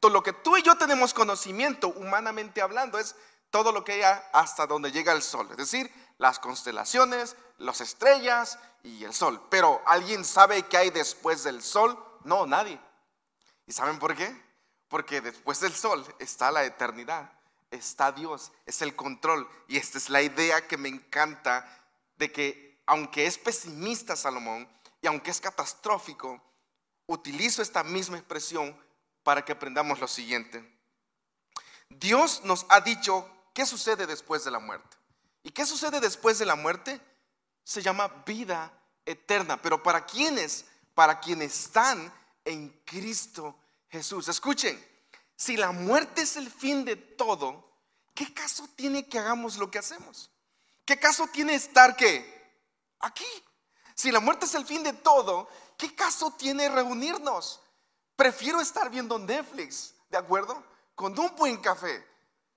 Todo 0.01 0.13
lo 0.13 0.23
que 0.23 0.33
tú 0.33 0.57
y 0.57 0.63
yo 0.63 0.77
tenemos 0.77 1.13
conocimiento, 1.13 1.89
humanamente 1.89 2.63
hablando, 2.63 2.99
es 2.99 3.15
todo 3.51 3.73
lo 3.73 3.85
que 3.85 4.05
hay 4.05 4.21
hasta 4.33 4.67
donde 4.67 4.93
llega 4.93 5.13
el 5.13 5.23
sol. 5.23 5.49
Es 5.51 5.57
decir, 5.57 5.93
las 6.19 6.39
constelaciones, 6.39 7.37
las 7.59 7.81
estrellas 7.81 8.59
y 8.83 9.05
el 9.05 9.13
sol. 9.13 9.43
Pero 9.51 9.83
¿alguien 9.87 10.25
sabe 10.25 10.63
qué 10.65 10.77
hay 10.77 10.91
después 10.91 11.45
del 11.45 11.63
sol? 11.63 11.99
No, 12.25 12.47
nadie. 12.47 12.81
¿Y 13.67 13.73
saben 13.73 13.99
por 13.99 14.17
qué? 14.17 14.35
Porque 14.89 15.21
después 15.21 15.61
del 15.61 15.75
sol 15.75 16.05
está 16.19 16.51
la 16.51 16.65
eternidad, 16.65 17.31
está 17.71 18.11
Dios, 18.13 18.53
es 18.67 18.83
el 18.83 18.97
control. 18.97 19.49
Y 19.69 19.77
esta 19.77 19.99
es 19.99 20.11
la 20.11 20.23
idea 20.23 20.67
que 20.67 20.77
me 20.77 20.89
encanta 20.89 21.80
de 22.21 22.31
que 22.31 22.83
aunque 22.87 23.27
es 23.27 23.39
pesimista 23.39 24.15
Salomón 24.15 24.69
y 25.01 25.07
aunque 25.07 25.31
es 25.31 25.41
catastrófico, 25.41 26.41
utilizo 27.07 27.63
esta 27.63 27.83
misma 27.83 28.19
expresión 28.19 28.79
para 29.23 29.43
que 29.43 29.53
aprendamos 29.53 29.99
lo 30.01 30.07
siguiente. 30.07 30.63
Dios 31.89 32.43
nos 32.45 32.67
ha 32.69 32.83
dicho 32.83 33.27
qué 33.55 33.65
sucede 33.65 34.07
después 34.07 34.45
de 34.45 34.51
la 34.51 34.59
muerte. 34.59 34.99
¿Y 35.43 35.51
qué 35.51 35.65
sucede 35.65 35.99
después 35.99 36.39
de 36.39 36.45
la 36.45 36.57
muerte? 36.57 37.01
Se 37.65 37.81
llama 37.81 38.09
vida 38.27 38.71
eterna. 39.07 39.61
Pero 39.63 39.83
para 39.83 40.05
quienes, 40.05 40.67
para 40.95 41.21
quienes 41.21 41.59
están 41.59 42.13
en 42.45 42.69
Cristo 42.85 43.57
Jesús. 43.89 44.29
Escuchen, 44.29 44.79
si 45.37 45.57
la 45.57 45.73
muerte 45.73 46.21
es 46.21 46.37
el 46.37 46.51
fin 46.51 46.85
de 46.85 46.97
todo, 46.97 47.73
¿qué 48.15 48.35
caso 48.35 48.69
tiene 48.77 49.09
que 49.09 49.19
hagamos 49.19 49.57
lo 49.57 49.71
que 49.71 49.79
hacemos? 49.79 50.31
¿Qué 50.91 50.99
caso 50.99 51.29
tiene 51.29 51.55
estar 51.55 51.95
que 51.95 52.59
aquí? 52.99 53.25
Si 53.95 54.11
la 54.11 54.19
muerte 54.19 54.47
es 54.47 54.57
el 54.57 54.67
fin 54.67 54.83
de 54.83 54.93
todo, 54.93 55.49
¿qué 55.79 55.95
caso 55.95 56.33
tiene 56.33 56.69
reunirnos? 56.69 57.61
Prefiero 58.17 58.61
estar 58.61 58.91
viendo 58.91 59.17
Netflix, 59.17 59.95
¿de 60.09 60.19
acuerdo? 60.19 60.61
Con 60.97 61.17
un 61.17 61.37
buen 61.37 61.59
café. 61.59 62.05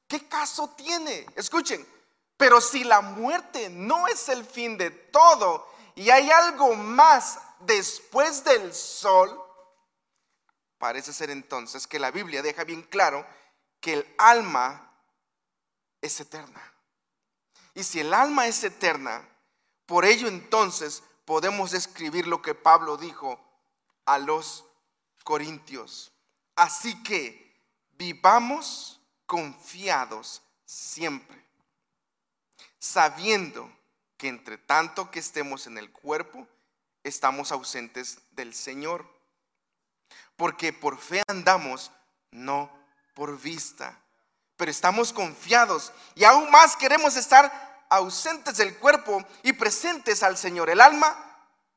¿Qué 0.07 0.27
caso 0.27 0.67
tiene? 0.69 1.27
Escuchen, 1.35 1.87
pero 2.35 2.59
si 2.59 2.83
la 2.83 3.01
muerte 3.01 3.69
no 3.69 4.07
es 4.07 4.27
el 4.29 4.43
fin 4.43 4.79
de 4.79 4.89
todo 4.89 5.71
y 5.93 6.09
hay 6.09 6.31
algo 6.31 6.73
más 6.73 7.37
después 7.59 8.43
del 8.43 8.73
sol, 8.73 9.39
parece 10.79 11.13
ser 11.13 11.29
entonces 11.29 11.85
que 11.85 11.99
la 11.99 12.09
Biblia 12.09 12.41
deja 12.41 12.63
bien 12.63 12.81
claro 12.81 13.27
que 13.79 13.93
el 13.93 14.15
alma 14.17 14.91
es 16.01 16.19
eterna. 16.19 16.72
Y 17.73 17.83
si 17.83 17.99
el 17.99 18.13
alma 18.13 18.47
es 18.47 18.63
eterna, 18.63 19.27
por 19.85 20.05
ello 20.05 20.27
entonces 20.27 21.03
podemos 21.25 21.73
escribir 21.73 22.27
lo 22.27 22.41
que 22.41 22.55
Pablo 22.55 22.97
dijo 22.97 23.39
a 24.05 24.19
los 24.19 24.65
corintios. 25.23 26.11
Así 26.55 27.01
que 27.03 27.59
vivamos 27.93 28.99
confiados 29.25 30.41
siempre, 30.65 31.43
sabiendo 32.77 33.71
que 34.17 34.27
entre 34.27 34.57
tanto 34.57 35.09
que 35.09 35.19
estemos 35.19 35.67
en 35.67 35.77
el 35.77 35.91
cuerpo, 35.91 36.47
estamos 37.03 37.51
ausentes 37.51 38.19
del 38.31 38.53
Señor. 38.53 39.11
Porque 40.35 40.73
por 40.73 40.97
fe 40.97 41.23
andamos, 41.27 41.91
no 42.31 42.71
por 43.13 43.39
vista. 43.39 44.02
Pero 44.63 44.71
estamos 44.71 45.11
confiados 45.11 45.91
y 46.15 46.23
aún 46.23 46.49
más 46.49 46.77
queremos 46.77 47.17
estar 47.17 47.85
ausentes 47.89 48.55
del 48.55 48.77
cuerpo 48.77 49.21
y 49.43 49.51
presentes 49.51 50.23
al 50.23 50.37
Señor. 50.37 50.69
El 50.69 50.79
alma, 50.79 51.17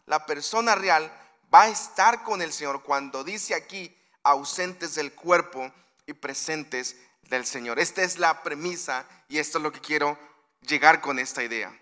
la 0.05 0.25
persona 0.25 0.77
real, 0.77 1.11
va 1.53 1.63
a 1.63 1.69
estar 1.69 2.23
con 2.23 2.43
el 2.43 2.53
Señor 2.53 2.85
cuando 2.85 3.25
dice 3.25 3.57
aquí 3.57 3.93
ausentes 4.23 4.95
del 4.95 5.13
cuerpo 5.15 5.69
y 6.07 6.13
presentes 6.13 6.95
del 7.23 7.45
Señor. 7.45 7.81
Esta 7.81 8.05
es 8.05 8.21
la 8.21 8.45
premisa 8.45 9.05
y 9.29 9.39
esto 9.39 9.59
es 9.59 9.65
lo 9.65 9.73
que 9.73 9.81
quiero 9.81 10.17
llegar 10.61 11.01
con 11.01 11.19
esta 11.19 11.43
idea. 11.43 11.77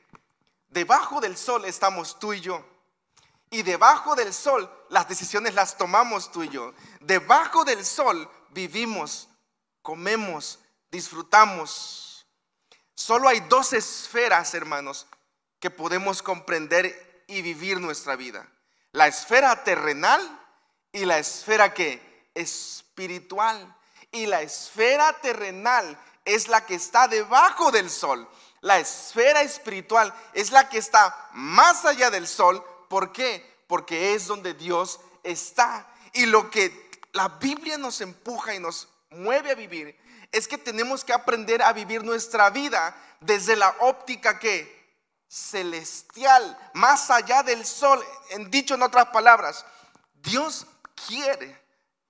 Debajo 0.69 1.21
del 1.21 1.37
sol 1.37 1.67
estamos 1.67 2.19
tú 2.19 2.33
y 2.33 2.41
yo. 2.41 2.65
Y 3.51 3.63
debajo 3.63 4.15
del 4.15 4.33
sol 4.33 4.73
las 4.89 5.07
decisiones 5.07 5.53
las 5.53 5.77
tomamos 5.77 6.33
tú 6.33 6.45
y 6.45 6.49
yo. 6.49 6.73
Debajo 7.01 7.63
del 7.63 7.85
sol 7.85 8.27
vivimos, 8.53 9.29
comemos, 9.83 10.61
disfrutamos. 10.95 12.25
Solo 12.95 13.29
hay 13.29 13.41
dos 13.41 13.73
esferas, 13.73 14.55
hermanos, 14.55 15.07
que 15.59 15.69
podemos 15.69 16.23
comprender 16.23 17.25
y 17.27 17.43
vivir 17.43 17.81
nuestra 17.81 18.15
vida. 18.15 18.49
La 18.93 19.09
esfera 19.09 19.65
terrenal 19.65 20.23
y 20.93 21.05
la 21.05 21.19
esfera 21.19 21.75
espiritual. 22.35 23.77
Y 24.13 24.27
la 24.27 24.43
esfera 24.43 25.21
terrenal 25.21 25.99
es 26.25 26.47
la 26.47 26.65
que 26.65 26.77
está 26.77 27.09
debajo 27.09 27.73
del 27.73 27.91
sol. 27.91 28.29
La 28.61 28.79
esfera 28.79 29.43
espiritual 29.43 30.15
es 30.33 30.53
la 30.53 30.69
que 30.69 30.79
está 30.79 31.29
más 31.33 31.85
allá 31.85 32.11
del 32.11 32.29
sol 32.29 32.65
¿Por 32.89 33.11
qué? 33.11 33.45
Porque 33.67 34.15
es 34.15 34.29
donde 34.29 34.55
Dios 34.55 35.01
está. 35.25 35.85
Y 36.13 36.27
lo 36.27 36.49
que 36.49 36.91
la 37.13 37.29
Biblia 37.29 37.77
nos 37.77 38.01
empuja 38.01 38.55
y 38.55 38.61
nos 38.61 38.87
mueve 39.11 39.51
a 39.51 39.57
vivir 39.57 39.99
es 40.35 40.49
que 40.49 40.59
tenemos 40.59 41.05
que 41.05 41.13
aprender 41.13 41.63
a 41.63 41.73
vivir 41.73 42.03
nuestra 42.03 42.51
vida 42.51 42.93
desde 43.21 43.55
la 43.55 43.73
óptica 43.79 44.37
que 44.41 44.85
celestial, 45.29 46.59
más 46.75 47.09
allá 47.09 47.45
del 47.45 47.65
sol. 47.65 48.05
En 48.31 48.51
dicho 48.51 48.75
en 48.75 48.83
otras 48.83 49.07
palabras, 49.07 49.65
Dios 50.15 50.67
quiere, 51.07 51.57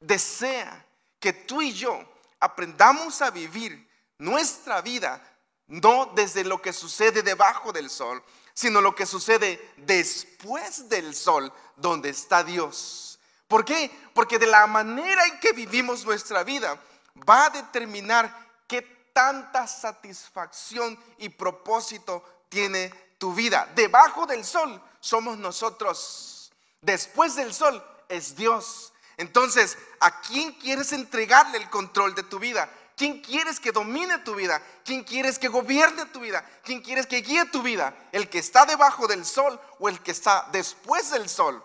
desea 0.01 0.87
que 1.21 1.35
tú 1.35 1.61
y 1.61 1.75
yo 1.75 2.03
aprendamos 2.41 3.21
a 3.21 3.31
vivir 3.31 3.87
nuestra 4.17 4.81
vida 4.81 5.23
no 5.67 6.11
desde 6.15 6.45
lo 6.45 6.63
que 6.63 6.73
sucede 6.73 7.23
debajo 7.23 7.73
del 7.73 7.91
sol, 7.91 8.23
sino 8.55 8.81
lo 8.81 8.95
que 8.95 9.05
sucede 9.05 9.75
después 9.77 10.89
del 10.89 11.15
sol, 11.15 11.53
donde 11.77 12.09
está 12.09 12.43
Dios. 12.43 13.19
¿Por 13.49 13.67
qué? 13.67 13.91
Porque 14.15 14.39
de 14.39 14.47
la 14.47 14.67
manera 14.67 15.27
en 15.27 15.41
que 15.41 15.53
vivimos 15.53 16.07
nuestra 16.07 16.43
vida 16.43 16.81
va 17.29 17.47
a 17.47 17.51
determinar 17.51 18.63
qué 18.67 18.83
tanta 19.13 19.67
satisfacción 19.67 20.99
y 21.19 21.29
propósito 21.29 22.25
tiene 22.49 22.89
tu 23.19 23.35
vida. 23.35 23.69
Debajo 23.75 24.27
del 24.27 24.45
sol 24.45 24.83
somos 25.01 25.39
nosotros. 25.39 26.53
Después 26.81 27.37
del 27.37 27.55
sol 27.55 27.83
es 28.09 28.37
Dios. 28.37 28.93
Entonces, 29.17 29.79
¿a 30.01 30.21
quién 30.21 30.53
quieres 30.53 30.93
entregarle 30.93 31.59
el 31.59 31.71
control 31.71 32.15
de 32.15 32.25
tu 32.25 32.39
vida? 32.39 32.69
¿Quién 32.97 33.21
quieres 33.23 33.59
que 33.59 33.73
domine 33.73 34.19
tu 34.19 34.35
vida? 34.35 34.63
¿Quién 34.85 35.03
quieres 35.03 35.39
que 35.39 35.49
gobierne 35.49 36.07
tu 36.07 36.21
vida? 36.21 36.45
¿Quién 36.63 36.81
quieres 36.81 37.07
que 37.07 37.23
guíe 37.23 37.45
tu 37.47 37.63
vida? 37.63 37.95
¿El 38.13 38.29
que 38.29 38.39
está 38.39 38.67
debajo 38.67 39.07
del 39.07 39.25
sol 39.25 39.61
o 39.79 39.89
el 39.89 40.01
que 40.01 40.13
está 40.13 40.49
después 40.53 41.11
del 41.11 41.29
sol? 41.29 41.63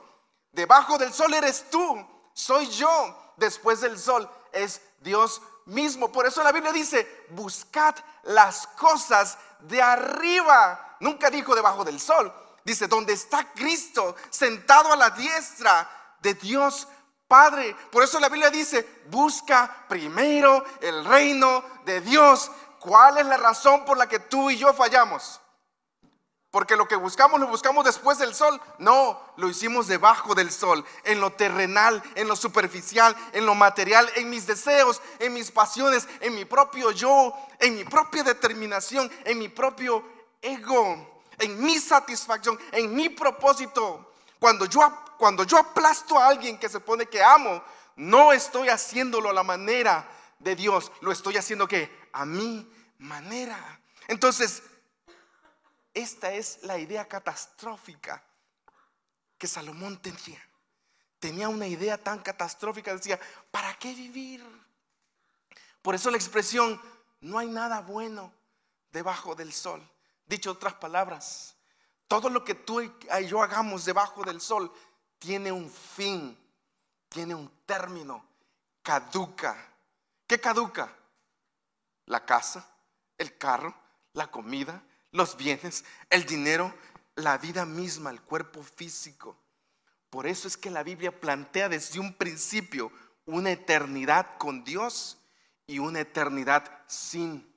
Debajo 0.52 0.98
del 0.98 1.14
sol 1.14 1.34
eres 1.34 1.70
tú, 1.70 2.06
soy 2.34 2.68
yo. 2.70 3.34
Después 3.38 3.80
del 3.82 3.98
sol 3.98 4.30
es 4.52 4.82
Dios 5.02 5.42
mismo. 5.66 6.12
Por 6.12 6.26
eso 6.26 6.44
la 6.44 6.52
Biblia 6.52 6.72
dice, 6.72 7.26
buscad 7.30 7.96
las 8.24 8.68
cosas 8.68 9.38
de 9.62 9.82
arriba. 9.82 10.98
Nunca 11.00 11.30
dijo 11.30 11.56
debajo 11.56 11.84
del 11.84 12.00
sol. 12.00 12.34
Dice, 12.64 12.88
donde 12.88 13.14
está 13.14 13.52
Cristo 13.54 14.16
sentado 14.30 14.92
a 14.92 14.98
la 14.98 15.10
diestra 15.12 15.90
de 16.22 16.34
Dios 16.34 16.88
Padre. 17.28 17.76
Por 17.92 18.04
eso 18.04 18.20
la 18.20 18.28
Biblia 18.28 18.50
dice, 18.50 19.04
busca 19.10 19.86
primero 19.88 20.66
el 20.82 21.06
reino 21.06 21.64
de 21.86 22.02
Dios. 22.02 22.52
¿Cuál 22.80 23.20
es 23.20 23.26
la 23.28 23.38
razón 23.38 23.86
por 23.86 23.98
la 23.98 24.10
que 24.10 24.20
tú 24.20 24.50
y 24.50 24.58
yo 24.58 24.74
fallamos? 24.74 25.40
Porque 26.52 26.76
lo 26.76 26.88
que 26.88 26.96
buscamos 26.96 27.40
lo 27.40 27.48
buscamos 27.48 27.86
después 27.86 28.18
del 28.18 28.34
sol. 28.34 28.60
No, 28.80 29.22
lo 29.38 29.50
hicimos 29.50 29.88
debajo 29.88 30.34
del 30.34 30.52
sol, 30.52 30.84
en 31.04 31.22
lo 31.22 31.32
terrenal, 31.32 32.02
en 32.16 32.28
lo 32.28 32.36
superficial, 32.36 33.16
en 33.34 33.46
lo 33.46 33.54
material, 33.54 34.10
en 34.16 34.30
mis 34.30 34.48
deseos, 34.48 35.02
en 35.20 35.34
mis 35.34 35.52
pasiones, 35.52 36.08
en 36.22 36.34
mi 36.34 36.46
propio 36.46 36.92
yo, 36.92 37.34
en 37.60 37.76
mi 37.76 37.84
propia 37.84 38.24
determinación, 38.24 39.12
en 39.26 39.38
mi 39.38 39.48
propio 39.48 40.04
ego, 40.42 41.22
en 41.38 41.64
mi 41.64 41.78
satisfacción, 41.78 42.60
en 42.72 42.96
mi 42.96 43.10
propósito. 43.10 44.14
Cuando 44.40 44.66
yo, 44.66 44.82
cuando 45.18 45.44
yo 45.44 45.58
aplasto 45.58 46.18
a 46.18 46.28
alguien 46.28 46.58
que 46.58 46.70
se 46.70 46.80
pone 46.80 47.06
que 47.06 47.22
amo, 47.22 47.62
no 47.96 48.34
estoy 48.34 48.70
haciéndolo 48.70 49.30
a 49.30 49.34
la 49.34 49.44
manera 49.44 50.10
de 50.40 50.56
Dios, 50.56 50.92
lo 51.02 51.12
estoy 51.12 51.38
haciendo 51.38 51.68
que 51.68 52.10
a 52.12 52.26
mi 52.26 52.68
manera. 52.98 53.80
Entonces, 54.08 54.64
esta 55.94 56.32
es 56.32 56.64
la 56.64 56.78
idea 56.78 57.08
catastrófica 57.08 58.24
que 59.38 59.48
Salomón 59.48 60.02
tenía. 60.02 60.42
Tenía 61.20 61.50
una 61.50 61.68
idea 61.68 61.98
tan 61.98 62.20
catastrófica, 62.20 62.94
decía, 62.94 63.20
¿para 63.52 63.74
qué 63.78 63.94
vivir? 63.94 64.46
Por 65.82 65.96
eso 65.96 66.12
la 66.12 66.18
expresión, 66.18 66.80
no 67.22 67.40
hay 67.40 67.48
nada 67.48 67.82
bueno 67.82 68.32
debajo 68.92 69.36
del 69.36 69.52
sol. 69.52 69.82
Dicho 70.26 70.52
otras 70.52 70.76
palabras, 70.76 71.56
todo 72.08 72.30
lo 72.30 72.44
que 72.44 72.56
tú 72.56 72.82
y 72.82 72.92
yo 73.28 73.42
hagamos 73.42 73.86
debajo 73.86 74.24
del 74.24 74.40
sol 74.40 74.72
tiene 75.18 75.52
un 75.52 75.70
fin, 75.70 76.38
tiene 77.10 77.36
un 77.36 77.50
término, 77.66 78.26
caduca. 78.82 79.58
¿Qué 80.26 80.40
caduca? 80.40 80.96
La 82.06 82.26
casa, 82.26 82.66
el 83.18 83.38
carro, 83.38 83.74
la 84.14 84.28
comida, 84.32 84.82
los 85.12 85.38
bienes, 85.38 85.84
el 86.10 86.26
dinero, 86.26 86.74
la 87.16 87.38
vida 87.38 87.66
misma, 87.66 88.12
el 88.12 88.22
cuerpo 88.22 88.64
físico. 88.64 89.38
Por 90.10 90.26
eso 90.26 90.48
es 90.48 90.58
que 90.58 90.70
la 90.70 90.84
Biblia 90.84 91.20
plantea 91.20 91.70
desde 91.70 92.00
un 92.00 92.14
principio 92.14 92.92
una 93.26 93.52
eternidad 93.52 94.38
con 94.38 94.64
Dios 94.64 95.18
y 95.68 95.80
una 95.80 96.00
eternidad 96.00 96.84
sin 96.88 97.48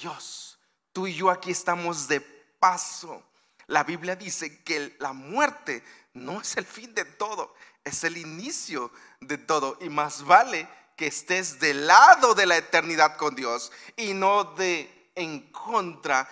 Dios. 0.00 0.58
Tú 0.92 1.06
y 1.06 1.14
yo 1.14 1.30
aquí 1.30 1.50
estamos 1.50 2.08
de 2.08 2.20
paso. 2.20 3.22
La 3.66 3.84
Biblia 3.84 4.16
dice 4.16 4.62
que 4.62 4.96
la 4.98 5.12
muerte 5.12 5.82
no 6.12 6.40
es 6.40 6.56
el 6.56 6.66
fin 6.66 6.94
de 6.94 7.04
todo, 7.04 7.54
es 7.84 8.04
el 8.04 8.16
inicio 8.16 8.90
de 9.20 9.38
todo. 9.38 9.78
Y 9.80 9.88
más 9.88 10.24
vale 10.24 10.68
que 10.96 11.06
estés 11.06 11.58
del 11.60 11.86
lado 11.86 12.34
de 12.34 12.46
la 12.46 12.56
eternidad 12.56 13.16
con 13.16 13.34
Dios 13.34 13.72
y 13.96 14.14
no 14.14 14.44
de 14.44 15.10
en 15.14 15.50
contra 15.52 16.28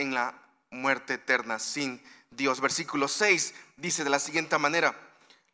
en 0.00 0.14
la 0.14 0.34
muerte 0.70 1.14
eterna 1.14 1.58
sin 1.58 2.02
Dios. 2.30 2.60
Versículo 2.60 3.08
6 3.08 3.54
dice 3.76 4.04
de 4.04 4.10
la 4.10 4.18
siguiente 4.18 4.56
manera, 4.58 4.94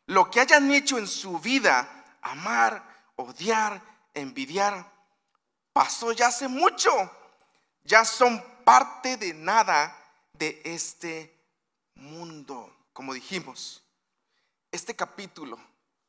lo 0.07 0.29
que 0.29 0.39
hayan 0.39 0.71
hecho 0.71 0.97
en 0.97 1.07
su 1.07 1.39
vida, 1.39 1.87
amar, 2.21 2.83
odiar, 3.15 3.81
envidiar, 4.13 4.91
pasó 5.73 6.11
ya 6.11 6.27
hace 6.27 6.47
mucho, 6.47 6.91
ya 7.83 8.05
son 8.05 8.43
parte 8.63 9.17
de 9.17 9.33
nada 9.33 9.97
de 10.33 10.61
este 10.63 11.35
mundo. 11.95 12.71
Como 12.93 13.13
dijimos, 13.13 13.83
este 14.71 14.95
capítulo 14.95 15.59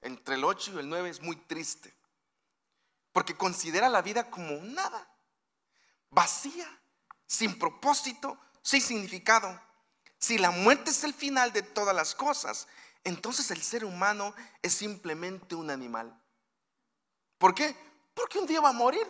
entre 0.02 0.34
el 0.36 0.44
8 0.44 0.72
y 0.74 0.78
el 0.78 0.88
9 0.88 1.08
es 1.08 1.20
muy 1.20 1.36
triste, 1.36 1.92
porque 3.12 3.36
considera 3.36 3.88
la 3.88 4.02
vida 4.02 4.30
como 4.30 4.52
nada, 4.62 5.08
vacía, 6.10 6.68
sin 7.26 7.58
propósito, 7.58 8.38
sin 8.62 8.80
significado. 8.80 9.60
Si 10.18 10.38
la 10.38 10.50
muerte 10.50 10.90
es 10.90 11.04
el 11.04 11.14
final 11.14 11.52
de 11.52 11.62
todas 11.62 11.94
las 11.94 12.14
cosas, 12.14 12.66
entonces 13.04 13.50
el 13.50 13.62
ser 13.62 13.84
humano 13.84 14.34
es 14.62 14.74
simplemente 14.74 15.54
un 15.54 15.70
animal. 15.70 16.18
¿Por 17.38 17.54
qué? 17.54 17.76
Porque 18.14 18.38
un 18.38 18.46
día 18.46 18.60
va 18.60 18.70
a 18.70 18.72
morir 18.72 19.06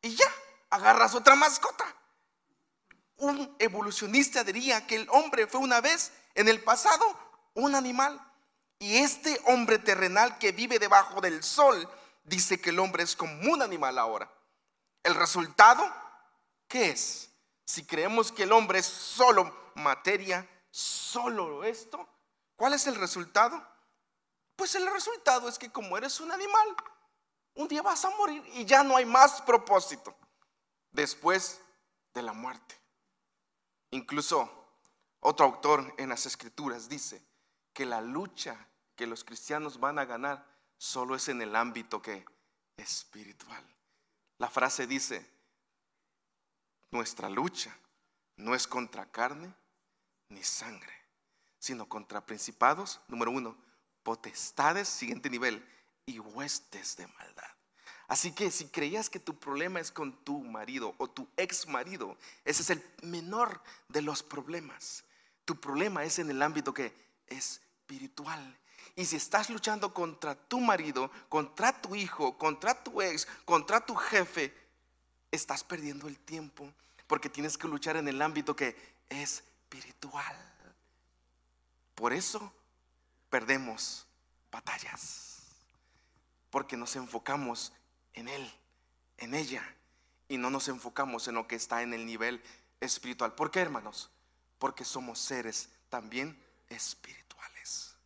y 0.00 0.14
ya, 0.14 0.26
agarras 0.70 1.14
otra 1.14 1.34
mascota. 1.34 1.84
Un 3.16 3.56
evolucionista 3.58 4.44
diría 4.44 4.86
que 4.86 4.96
el 4.96 5.08
hombre 5.10 5.46
fue 5.46 5.60
una 5.60 5.80
vez 5.80 6.12
en 6.34 6.48
el 6.48 6.62
pasado 6.62 7.04
un 7.54 7.74
animal. 7.74 8.20
Y 8.78 8.96
este 8.96 9.40
hombre 9.46 9.78
terrenal 9.78 10.38
que 10.38 10.52
vive 10.52 10.78
debajo 10.78 11.20
del 11.20 11.42
sol 11.42 11.88
dice 12.24 12.60
que 12.60 12.70
el 12.70 12.78
hombre 12.78 13.02
es 13.02 13.16
como 13.16 13.52
un 13.52 13.62
animal 13.62 13.98
ahora. 13.98 14.30
El 15.02 15.14
resultado, 15.14 15.90
¿qué 16.74 16.90
es? 16.90 17.30
Si 17.64 17.86
creemos 17.86 18.32
que 18.32 18.42
el 18.42 18.50
hombre 18.50 18.80
es 18.80 18.86
solo 18.86 19.70
materia, 19.76 20.44
solo 20.72 21.62
esto, 21.62 22.04
¿cuál 22.56 22.74
es 22.74 22.88
el 22.88 22.96
resultado? 22.96 23.64
Pues 24.56 24.74
el 24.74 24.84
resultado 24.90 25.48
es 25.48 25.56
que 25.56 25.70
como 25.70 25.96
eres 25.96 26.18
un 26.18 26.32
animal, 26.32 26.74
un 27.54 27.68
día 27.68 27.80
vas 27.80 28.04
a 28.04 28.10
morir 28.16 28.42
y 28.54 28.64
ya 28.64 28.82
no 28.82 28.96
hay 28.96 29.04
más 29.04 29.40
propósito 29.42 30.16
después 30.90 31.60
de 32.12 32.22
la 32.22 32.32
muerte. 32.32 32.76
Incluso 33.92 34.50
otro 35.20 35.46
autor 35.46 35.94
en 35.96 36.08
las 36.08 36.26
escrituras 36.26 36.88
dice 36.88 37.24
que 37.72 37.86
la 37.86 38.00
lucha 38.00 38.68
que 38.96 39.06
los 39.06 39.22
cristianos 39.22 39.78
van 39.78 40.00
a 40.00 40.06
ganar 40.06 40.44
solo 40.76 41.14
es 41.14 41.28
en 41.28 41.40
el 41.40 41.54
ámbito 41.54 42.02
que 42.02 42.24
espiritual. 42.76 43.64
La 44.38 44.50
frase 44.50 44.88
dice, 44.88 45.33
nuestra 46.94 47.28
lucha 47.28 47.76
no 48.36 48.54
es 48.54 48.66
contra 48.66 49.10
carne 49.10 49.52
ni 50.28 50.42
sangre, 50.42 50.92
sino 51.58 51.88
contra 51.88 52.24
principados, 52.24 53.00
número 53.08 53.30
uno, 53.30 53.56
potestades, 54.02 54.88
siguiente 54.88 55.28
nivel, 55.28 55.66
y 56.06 56.18
huestes 56.18 56.96
de 56.96 57.06
maldad. 57.06 57.44
Así 58.06 58.32
que 58.32 58.50
si 58.50 58.66
creías 58.68 59.08
que 59.08 59.18
tu 59.18 59.38
problema 59.38 59.80
es 59.80 59.90
con 59.90 60.24
tu 60.24 60.42
marido 60.44 60.94
o 60.98 61.08
tu 61.08 61.28
ex 61.36 61.66
marido, 61.66 62.16
ese 62.44 62.62
es 62.62 62.70
el 62.70 62.82
menor 63.02 63.62
de 63.88 64.02
los 64.02 64.22
problemas. 64.22 65.04
Tu 65.44 65.58
problema 65.58 66.04
es 66.04 66.18
en 66.18 66.30
el 66.30 66.42
ámbito 66.42 66.74
que 66.74 66.94
es 67.26 67.60
espiritual. 67.84 68.58
Y 68.96 69.04
si 69.04 69.16
estás 69.16 69.50
luchando 69.50 69.92
contra 69.92 70.34
tu 70.34 70.60
marido, 70.60 71.10
contra 71.28 71.80
tu 71.80 71.94
hijo, 71.94 72.38
contra 72.38 72.82
tu 72.82 73.02
ex, 73.02 73.26
contra 73.44 73.84
tu 73.84 73.94
jefe, 73.94 74.54
estás 75.30 75.64
perdiendo 75.64 76.08
el 76.08 76.18
tiempo 76.18 76.72
porque 77.06 77.28
tienes 77.28 77.58
que 77.58 77.68
luchar 77.68 77.96
en 77.96 78.08
el 78.08 78.20
ámbito 78.22 78.56
que 78.56 78.76
es 79.08 79.44
espiritual. 79.74 80.36
Por 81.94 82.12
eso 82.12 82.52
perdemos 83.30 84.06
batallas, 84.50 85.42
porque 86.50 86.76
nos 86.76 86.94
enfocamos 86.96 87.72
en 88.12 88.28
Él, 88.28 88.52
en 89.18 89.34
ella, 89.34 89.62
y 90.28 90.38
no 90.38 90.50
nos 90.50 90.68
enfocamos 90.68 91.28
en 91.28 91.34
lo 91.34 91.46
que 91.46 91.56
está 91.56 91.82
en 91.82 91.92
el 91.92 92.06
nivel 92.06 92.42
espiritual. 92.80 93.34
¿Por 93.34 93.50
qué, 93.50 93.60
hermanos? 93.60 94.10
Porque 94.58 94.84
somos 94.84 95.18
seres 95.18 95.68
también 95.88 96.40
espirituales, 96.68 97.96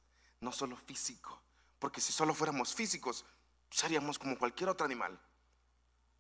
no 0.41 0.53
solo 0.53 0.77
físico, 0.77 1.41
porque 1.79 2.01
si 2.01 2.13
solo 2.13 2.35
fuéramos 2.35 2.75
físicos, 2.75 3.25
seríamos 3.71 4.19
como 4.19 4.39
cualquier 4.39 4.71
otro 4.71 4.85
animal. 4.85 5.19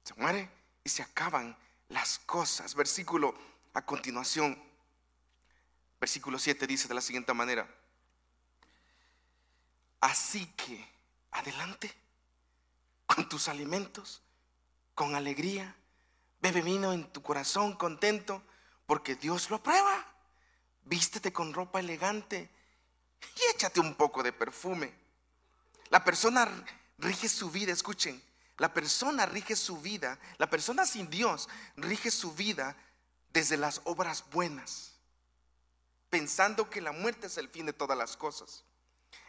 Se 0.04 0.14
muere 0.14 0.50
y 0.84 0.88
se 0.88 1.02
acaban 1.02 1.56
las 1.88 2.18
cosas. 2.20 2.74
Versículo 2.74 3.34
a 3.74 3.84
continuación, 3.84 4.60
versículo 6.00 6.38
7 6.38 6.66
dice 6.66 6.88
de 6.88 6.94
la 6.94 7.00
siguiente 7.00 7.32
manera, 7.34 7.68
así 10.00 10.46
que 10.56 10.86
adelante 11.30 11.92
con 13.06 13.28
tus 13.28 13.48
alimentos, 13.48 14.22
con 14.94 15.14
alegría, 15.14 15.74
bebe 16.40 16.62
vino 16.62 16.92
en 16.92 17.10
tu 17.12 17.22
corazón 17.22 17.74
contento, 17.74 18.42
porque 18.86 19.16
Dios 19.16 19.50
lo 19.50 19.56
aprueba. 19.56 20.06
Vístete 20.84 21.32
con 21.32 21.52
ropa 21.52 21.80
elegante 21.80 22.48
y 23.36 23.54
échate 23.54 23.80
un 23.80 23.94
poco 23.94 24.22
de 24.22 24.32
perfume. 24.32 24.92
La 25.90 26.04
persona 26.04 26.64
rige 26.98 27.28
su 27.28 27.50
vida, 27.50 27.72
escuchen, 27.72 28.22
la 28.58 28.74
persona 28.74 29.24
rige 29.24 29.54
su 29.54 29.78
vida, 29.80 30.18
la 30.36 30.50
persona 30.50 30.84
sin 30.84 31.08
Dios 31.08 31.48
rige 31.76 32.10
su 32.10 32.32
vida 32.34 32.76
desde 33.32 33.56
las 33.56 33.80
obras 33.84 34.24
buenas, 34.30 34.94
pensando 36.10 36.68
que 36.68 36.80
la 36.80 36.92
muerte 36.92 37.28
es 37.28 37.38
el 37.38 37.48
fin 37.48 37.66
de 37.66 37.72
todas 37.72 37.96
las 37.96 38.16
cosas. 38.16 38.64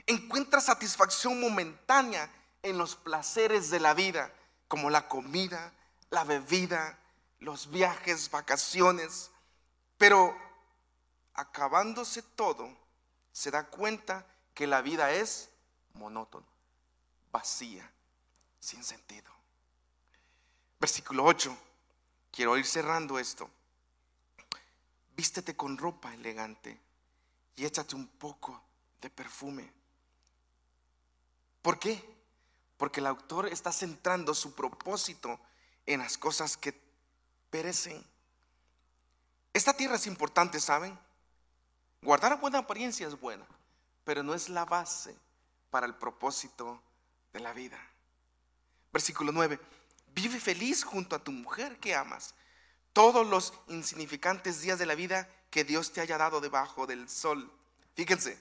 Encuentra 0.08 0.62
satisfacción 0.62 1.40
momentánea 1.40 2.32
en 2.64 2.80
los 2.80 2.96
placeres 2.96 3.70
de 3.70 3.80
la 3.80 3.94
vida, 3.94 4.34
como 4.68 4.90
la 4.90 5.08
comida, 5.08 5.74
la 6.10 6.24
bebida, 6.24 6.98
los 7.38 7.70
viajes, 7.70 8.32
vacaciones, 8.32 9.30
pero 10.00 10.36
acabándose 11.36 12.24
todo, 12.24 12.76
se 13.32 13.52
da 13.52 13.68
cuenta 13.68 14.26
que 14.56 14.66
la 14.66 14.82
vida 14.82 15.12
es 15.12 15.50
monótona, 15.94 16.48
vacía 17.32 17.90
sin 18.60 18.84
sentido. 18.84 19.32
Versículo 20.80 21.26
8. 21.26 21.58
Quiero 22.32 22.58
ir 22.58 22.66
cerrando 22.66 23.20
esto. 23.20 23.50
Vístete 25.16 25.56
con 25.56 25.78
ropa 25.78 26.14
elegante 26.14 26.80
y 27.56 27.66
échate 27.66 27.96
un 27.96 28.08
poco 28.08 28.62
de 29.02 29.10
perfume. 29.10 29.70
¿Por 31.62 31.78
qué? 31.78 32.18
Porque 32.78 33.02
el 33.02 33.08
autor 33.08 33.48
está 33.48 33.72
centrando 33.72 34.34
su 34.34 34.56
propósito 34.56 35.40
en 35.86 36.00
las 36.00 36.18
cosas 36.18 36.56
que 36.56 36.80
perecen. 37.50 38.02
Esta 39.54 39.74
tierra 39.74 39.96
es 39.96 40.08
importante, 40.08 40.60
¿saben? 40.62 40.98
Guardar 42.02 42.40
buena 42.40 42.60
apariencia 42.60 43.08
es 43.08 43.20
buena, 43.20 43.46
pero 44.06 44.24
no 44.24 44.34
es 44.34 44.48
la 44.48 44.64
base 44.64 45.16
para 45.70 45.86
el 45.86 45.96
propósito 45.96 46.82
de 47.34 47.42
la 47.42 47.52
vida. 47.52 47.78
Versículo 48.92 49.32
9. 49.32 49.60
Vive 50.14 50.40
feliz 50.40 50.84
junto 50.84 51.16
a 51.16 51.20
tu 51.20 51.32
mujer 51.32 51.80
que 51.80 51.96
amas. 51.96 52.34
Todos 52.94 53.28
los 53.28 53.54
insignificantes 53.68 54.62
días 54.62 54.80
de 54.80 54.86
la 54.86 54.96
vida 54.96 55.30
que 55.50 55.64
Dios 55.64 55.92
te 55.92 56.02
haya 56.02 56.18
dado 56.18 56.42
debajo 56.42 56.88
del 56.88 57.08
sol. 57.10 57.52
Fíjense, 57.96 58.38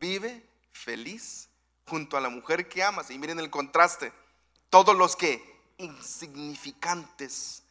vive 0.00 0.46
feliz 0.72 1.48
junto 1.86 2.16
a 2.16 2.20
la 2.20 2.28
mujer 2.28 2.68
que 2.68 2.82
amas. 2.82 3.10
Y 3.10 3.18
miren 3.18 3.38
el 3.38 3.50
contraste. 3.50 4.12
Todos 4.70 4.96
los 4.96 5.16
que 5.16 5.42
insignificantes 5.78 7.62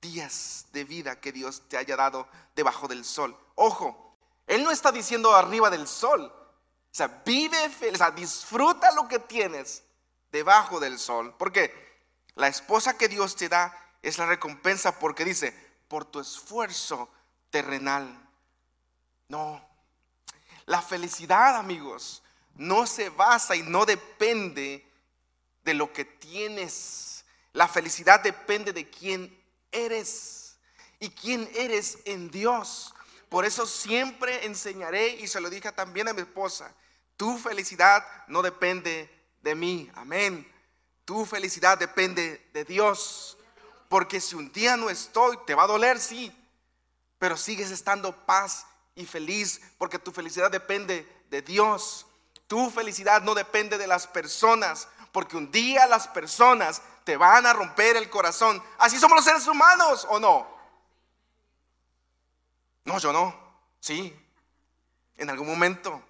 días 0.00 0.66
de 0.72 0.84
vida 0.84 1.20
que 1.20 1.32
Dios 1.32 1.62
te 1.68 1.76
haya 1.76 1.96
dado 1.96 2.28
debajo 2.54 2.86
del 2.88 3.04
sol. 3.04 3.36
Ojo, 3.56 4.16
Él 4.46 4.62
no 4.62 4.70
está 4.70 4.92
diciendo 4.92 5.34
arriba 5.34 5.70
del 5.70 5.86
sol. 5.86 6.22
O 6.22 6.94
sea, 6.98 7.22
vive 7.24 7.68
feliz, 7.68 7.94
o 7.94 7.98
sea, 7.98 8.10
disfruta 8.10 8.92
lo 8.92 9.08
que 9.08 9.18
tienes 9.18 9.82
debajo 10.32 10.80
del 10.80 10.98
sol. 10.98 11.34
Porque 11.38 11.72
la 12.34 12.48
esposa 12.48 12.96
que 12.96 13.08
Dios 13.08 13.36
te 13.36 13.48
da 13.48 13.76
es 14.02 14.18
la 14.18 14.26
recompensa 14.26 14.98
porque 14.98 15.24
dice, 15.24 15.52
por 15.88 16.04
tu 16.04 16.20
esfuerzo 16.20 17.08
terrenal. 17.50 18.06
No, 19.28 19.66
la 20.66 20.82
felicidad, 20.82 21.56
amigos, 21.56 22.22
no 22.54 22.86
se 22.86 23.08
basa 23.08 23.56
y 23.56 23.62
no 23.62 23.86
depende 23.86 24.86
de 25.64 25.74
lo 25.74 25.92
que 25.92 26.04
tienes. 26.04 27.24
La 27.52 27.68
felicidad 27.68 28.20
depende 28.20 28.72
de 28.72 28.88
quién 28.88 29.34
eres 29.72 30.58
y 31.00 31.10
quién 31.10 31.48
eres 31.54 31.98
en 32.04 32.30
Dios. 32.30 32.94
Por 33.28 33.44
eso 33.44 33.66
siempre 33.66 34.46
enseñaré, 34.46 35.08
y 35.08 35.26
se 35.26 35.40
lo 35.40 35.50
dije 35.50 35.72
también 35.72 36.08
a 36.08 36.12
mi 36.12 36.20
esposa, 36.20 36.74
tu 37.16 37.36
felicidad 37.38 38.04
no 38.26 38.42
depende 38.42 39.10
de 39.42 39.54
mí. 39.54 39.90
Amén. 39.94 40.50
Tu 41.04 41.24
felicidad 41.24 41.78
depende 41.78 42.48
de 42.52 42.64
Dios. 42.64 43.38
Porque 43.88 44.20
si 44.20 44.34
un 44.34 44.52
día 44.52 44.76
no 44.76 44.90
estoy, 44.90 45.38
te 45.46 45.54
va 45.54 45.64
a 45.64 45.68
doler, 45.68 45.98
sí. 45.98 46.32
Pero 47.18 47.36
sigues 47.36 47.70
estando 47.70 48.14
paz 48.26 48.66
y 48.94 49.06
feliz 49.06 49.60
porque 49.78 49.98
tu 49.98 50.12
felicidad 50.12 50.50
depende 50.50 51.06
de 51.30 51.42
Dios. 51.42 52.06
Tu 52.46 52.70
felicidad 52.70 53.22
no 53.22 53.34
depende 53.34 53.78
de 53.78 53.86
las 53.86 54.06
personas, 54.06 54.88
porque 55.12 55.36
un 55.36 55.50
día 55.50 55.86
las 55.86 56.08
personas 56.08 56.82
te 57.04 57.16
van 57.16 57.46
a 57.46 57.52
romper 57.52 57.96
el 57.96 58.10
corazón. 58.10 58.62
Así 58.78 58.98
somos 58.98 59.16
los 59.16 59.24
seres 59.24 59.46
humanos, 59.46 60.06
¿o 60.10 60.18
no? 60.18 60.46
No, 62.84 62.98
yo 62.98 63.12
no. 63.12 63.34
Sí. 63.80 64.14
En 65.16 65.28
algún 65.30 65.46
momento. 65.46 66.02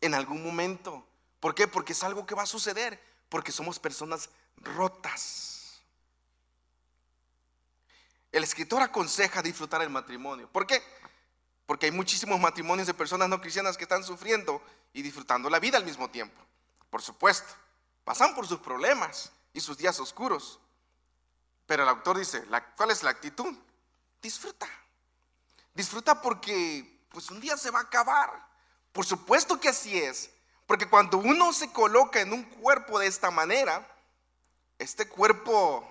En 0.00 0.14
algún 0.14 0.42
momento. 0.42 1.06
¿Por 1.40 1.54
qué? 1.54 1.66
Porque 1.66 1.94
es 1.94 2.04
algo 2.04 2.26
que 2.26 2.34
va 2.34 2.42
a 2.42 2.46
suceder. 2.46 3.02
Porque 3.28 3.52
somos 3.52 3.78
personas 3.78 4.28
rotas. 4.58 5.80
El 8.32 8.44
escritor 8.44 8.82
aconseja 8.82 9.42
disfrutar 9.42 9.82
el 9.82 9.90
matrimonio. 9.90 10.48
¿Por 10.52 10.66
qué? 10.66 10.82
Porque 11.66 11.86
hay 11.86 11.92
muchísimos 11.92 12.38
matrimonios 12.38 12.86
de 12.86 12.94
personas 12.94 13.28
no 13.28 13.40
cristianas 13.40 13.76
que 13.76 13.84
están 13.84 14.04
sufriendo 14.04 14.62
y 14.92 15.02
disfrutando 15.02 15.48
la 15.50 15.58
vida 15.58 15.78
al 15.78 15.84
mismo 15.84 16.10
tiempo. 16.10 16.40
Por 16.90 17.02
supuesto, 17.02 17.52
pasan 18.04 18.34
por 18.34 18.46
sus 18.46 18.60
problemas 18.60 19.32
y 19.52 19.60
sus 19.60 19.76
días 19.76 19.98
oscuros. 19.98 20.58
Pero 21.66 21.84
el 21.84 21.88
autor 21.88 22.18
dice, 22.18 22.44
¿cuál 22.76 22.90
es 22.90 23.02
la 23.02 23.10
actitud? 23.10 23.56
Disfruta. 24.20 24.68
Disfruta 25.74 26.20
porque 26.20 27.06
pues 27.10 27.30
un 27.30 27.40
día 27.40 27.56
se 27.56 27.70
va 27.70 27.80
a 27.80 27.82
acabar. 27.82 28.48
Por 28.92 29.06
supuesto 29.06 29.58
que 29.60 29.68
así 29.68 29.96
es. 29.96 30.30
Porque 30.70 30.88
cuando 30.88 31.18
uno 31.18 31.52
se 31.52 31.72
coloca 31.72 32.20
en 32.20 32.32
un 32.32 32.44
cuerpo 32.44 33.00
de 33.00 33.08
esta 33.08 33.32
manera, 33.32 33.84
este 34.78 35.08
cuerpo, 35.08 35.84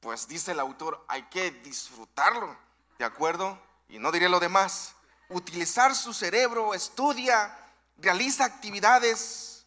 pues 0.00 0.28
dice 0.28 0.52
el 0.52 0.60
autor, 0.60 1.02
hay 1.08 1.22
que 1.30 1.52
disfrutarlo. 1.52 2.54
¿De 2.98 3.06
acuerdo? 3.06 3.58
y 3.88 3.98
no 3.98 4.12
diré 4.12 4.28
lo 4.28 4.40
demás, 4.40 4.94
utilizar 5.30 5.94
su 5.94 6.12
cerebro, 6.12 6.74
estudia, 6.74 7.58
realiza 7.96 8.44
actividades. 8.44 9.64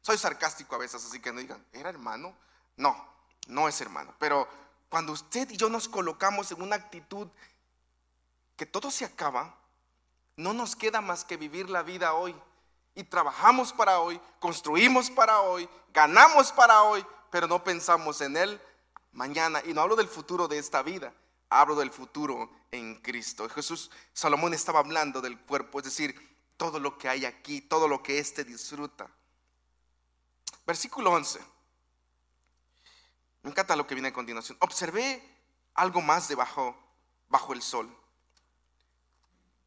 Soy 0.00 0.16
sarcástico 0.16 0.76
a 0.76 0.78
veces, 0.78 1.04
así 1.04 1.18
que 1.18 1.32
no 1.32 1.40
digan, 1.40 1.66
¿era 1.72 1.88
hermano? 1.88 2.32
No, 2.76 3.12
no 3.48 3.66
es 3.68 3.80
hermano. 3.80 4.14
Pero 4.20 4.46
cuando 4.88 5.10
usted 5.10 5.50
y 5.50 5.56
yo 5.56 5.68
nos 5.68 5.88
colocamos 5.88 6.52
en 6.52 6.62
una 6.62 6.76
actitud 6.76 7.26
que 8.56 8.66
todo 8.66 8.88
se 8.92 9.04
acaba, 9.04 9.56
no 10.40 10.52
nos 10.52 10.74
queda 10.74 11.00
más 11.00 11.24
que 11.24 11.36
vivir 11.36 11.70
la 11.70 11.82
vida 11.82 12.14
hoy. 12.14 12.34
Y 12.94 13.04
trabajamos 13.04 13.72
para 13.72 14.00
hoy, 14.00 14.20
construimos 14.40 15.10
para 15.10 15.40
hoy, 15.42 15.68
ganamos 15.92 16.50
para 16.50 16.82
hoy, 16.82 17.04
pero 17.30 17.46
no 17.46 17.62
pensamos 17.62 18.20
en 18.20 18.36
él 18.36 18.60
mañana. 19.12 19.62
Y 19.64 19.72
no 19.72 19.82
hablo 19.82 19.96
del 19.96 20.08
futuro 20.08 20.48
de 20.48 20.58
esta 20.58 20.82
vida, 20.82 21.12
hablo 21.48 21.76
del 21.76 21.90
futuro 21.90 22.50
en 22.72 22.96
Cristo. 22.96 23.48
Jesús, 23.48 23.90
Salomón 24.12 24.54
estaba 24.54 24.80
hablando 24.80 25.20
del 25.20 25.38
cuerpo, 25.38 25.78
es 25.78 25.84
decir, 25.84 26.30
todo 26.56 26.78
lo 26.78 26.98
que 26.98 27.08
hay 27.08 27.24
aquí, 27.24 27.60
todo 27.60 27.86
lo 27.86 28.02
que 28.02 28.18
éste 28.18 28.44
disfruta. 28.44 29.08
Versículo 30.66 31.12
11. 31.12 31.40
Me 33.42 33.50
encanta 33.50 33.76
lo 33.76 33.86
que 33.86 33.94
viene 33.94 34.08
a 34.08 34.12
continuación. 34.12 34.58
Observé 34.60 35.22
algo 35.74 36.02
más 36.02 36.28
debajo 36.28 36.76
bajo 37.28 37.52
el 37.52 37.62
sol. 37.62 37.88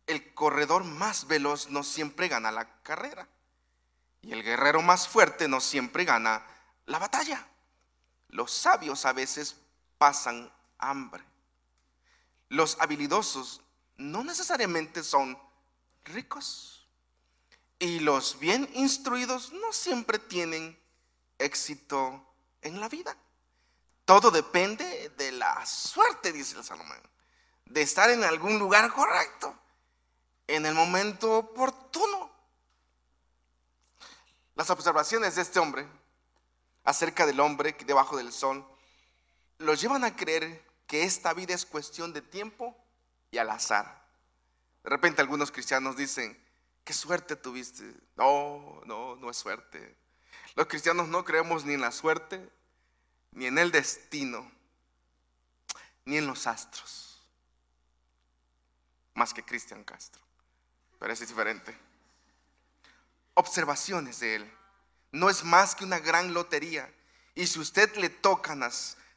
El 0.08 0.34
corredor 0.34 0.84
más 0.84 1.28
veloz 1.28 1.70
no 1.70 1.84
siempre 1.84 2.28
gana 2.28 2.52
la 2.52 2.82
carrera. 2.82 3.28
Y 4.22 4.32
el 4.32 4.44
guerrero 4.44 4.82
más 4.82 5.08
fuerte 5.08 5.48
no 5.48 5.60
siempre 5.60 6.06
gana 6.06 6.46
la 6.86 7.00
batalla. 7.00 7.48
Los 8.30 8.52
sabios 8.52 9.06
a 9.06 9.14
veces 9.14 9.58
pasan 9.98 10.52
hambre 10.78 11.24
los 12.54 12.78
habilidosos 12.80 13.62
no 13.98 14.24
necesariamente 14.24 15.04
son 15.04 15.38
ricos. 16.06 16.88
Y 17.80 18.00
los 18.00 18.40
bien 18.40 18.70
instruidos 18.76 19.52
no 19.54 19.74
siempre 19.74 20.20
tienen 20.20 20.80
éxito 21.40 22.24
en 22.62 22.80
la 22.80 22.90
vida. 22.90 23.18
Todo 24.06 24.30
depende 24.30 25.10
de 25.18 25.32
la 25.32 25.66
suerte, 25.66 26.32
dice 26.32 26.58
el 26.58 26.64
Salomón, 26.64 27.02
de 27.66 27.82
estar 27.82 28.10
en 28.12 28.24
algún 28.24 28.60
lugar 28.60 28.94
correcto, 28.94 29.58
en 30.48 30.66
el 30.66 30.74
momento 30.74 31.38
oportuno. 31.38 32.32
Las 34.56 34.70
observaciones 34.70 35.36
de 35.36 35.42
este 35.42 35.60
hombre 35.60 35.88
acerca 36.84 37.26
del 37.26 37.40
hombre 37.40 37.76
debajo 37.86 38.18
del 38.18 38.32
sol 38.32 38.66
los 39.58 39.82
llevan 39.82 40.04
a 40.04 40.16
creer 40.16 40.64
que 40.88 41.04
esta 41.04 41.34
vida 41.34 41.54
es 41.54 41.66
cuestión 41.66 42.14
de 42.14 42.22
tiempo 42.22 42.78
y 43.32 43.38
al 43.38 43.50
azar. 43.50 44.04
De 44.84 44.90
repente 44.90 45.22
algunos 45.22 45.52
cristianos 45.52 45.96
dicen, 45.96 46.38
qué 46.84 46.94
suerte 46.94 47.36
tuviste. 47.36 47.84
No, 48.16 48.82
no, 48.86 49.16
no 49.16 49.30
es 49.30 49.38
suerte. 49.38 49.98
Los 50.56 50.68
cristianos 50.68 51.08
no 51.08 51.24
creemos 51.24 51.66
ni 51.66 51.74
en 51.74 51.82
la 51.82 51.92
suerte, 51.92 52.48
ni 53.32 53.46
en 53.46 53.58
el 53.58 53.72
destino, 53.72 54.52
ni 56.06 56.18
en 56.18 56.28
los 56.28 56.46
astros. 56.46 57.24
Más 59.16 59.34
que 59.34 59.44
Cristian 59.44 59.84
Castro. 59.84 60.23
Pero 61.04 61.12
es 61.12 61.20
diferente. 61.20 61.78
Observaciones 63.34 64.22
de 64.22 64.36
él. 64.36 64.58
No 65.12 65.30
es 65.30 65.44
más 65.44 65.76
que 65.76 65.84
una 65.84 66.00
gran 66.00 66.34
lotería. 66.34 66.90
Y 67.36 67.46
si 67.46 67.60
usted 67.60 67.94
le 67.98 68.08
toca 68.08 68.56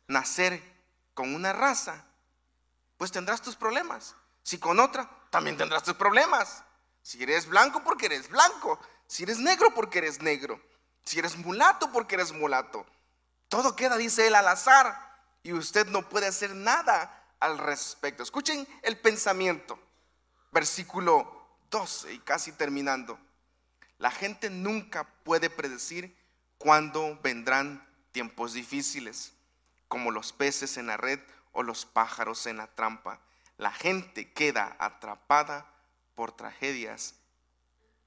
nacer 0.08 0.60
con 1.14 1.32
una 1.32 1.52
raza, 1.52 2.04
pues 2.96 3.12
tendrás 3.12 3.40
tus 3.40 3.54
problemas. 3.54 4.16
Si 4.42 4.58
con 4.58 4.80
otra, 4.80 5.08
también 5.30 5.56
tendrás 5.56 5.84
tus 5.84 5.94
problemas. 5.94 6.64
Si 7.02 7.22
eres 7.22 7.46
blanco, 7.46 7.84
porque 7.84 8.06
eres 8.06 8.28
blanco. 8.30 8.80
Si 9.06 9.22
eres 9.22 9.38
negro, 9.38 9.72
porque 9.72 9.98
eres 9.98 10.20
negro. 10.20 10.60
Si 11.04 11.20
eres 11.20 11.36
mulato, 11.36 11.92
porque 11.92 12.16
eres 12.16 12.32
mulato. 12.32 12.84
Todo 13.46 13.76
queda, 13.76 13.96
dice 13.96 14.26
él, 14.26 14.34
al 14.34 14.48
azar. 14.48 15.20
Y 15.44 15.52
usted 15.52 15.86
no 15.86 16.08
puede 16.08 16.26
hacer 16.26 16.52
nada 16.52 17.28
al 17.38 17.58
respecto. 17.58 18.24
Escuchen 18.24 18.66
el 18.82 18.98
pensamiento. 18.98 19.78
Versículo 20.50 21.35
12 21.70 22.12
y 22.12 22.18
casi 22.20 22.52
terminando. 22.52 23.18
La 23.98 24.10
gente 24.10 24.50
nunca 24.50 25.04
puede 25.24 25.50
predecir 25.50 26.14
cuándo 26.58 27.18
vendrán 27.22 27.86
tiempos 28.12 28.52
difíciles 28.52 29.32
como 29.88 30.10
los 30.10 30.32
peces 30.32 30.76
en 30.76 30.88
la 30.88 30.96
red 30.96 31.20
o 31.52 31.62
los 31.62 31.86
pájaros 31.86 32.46
en 32.46 32.58
la 32.58 32.66
trampa. 32.66 33.20
La 33.56 33.72
gente 33.72 34.32
queda 34.32 34.76
atrapada 34.78 35.66
por 36.14 36.32
tragedias 36.32 37.14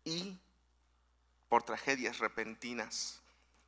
y 0.04 0.38
por 1.48 1.64
tragedias 1.64 2.20
repentinas. 2.20 3.22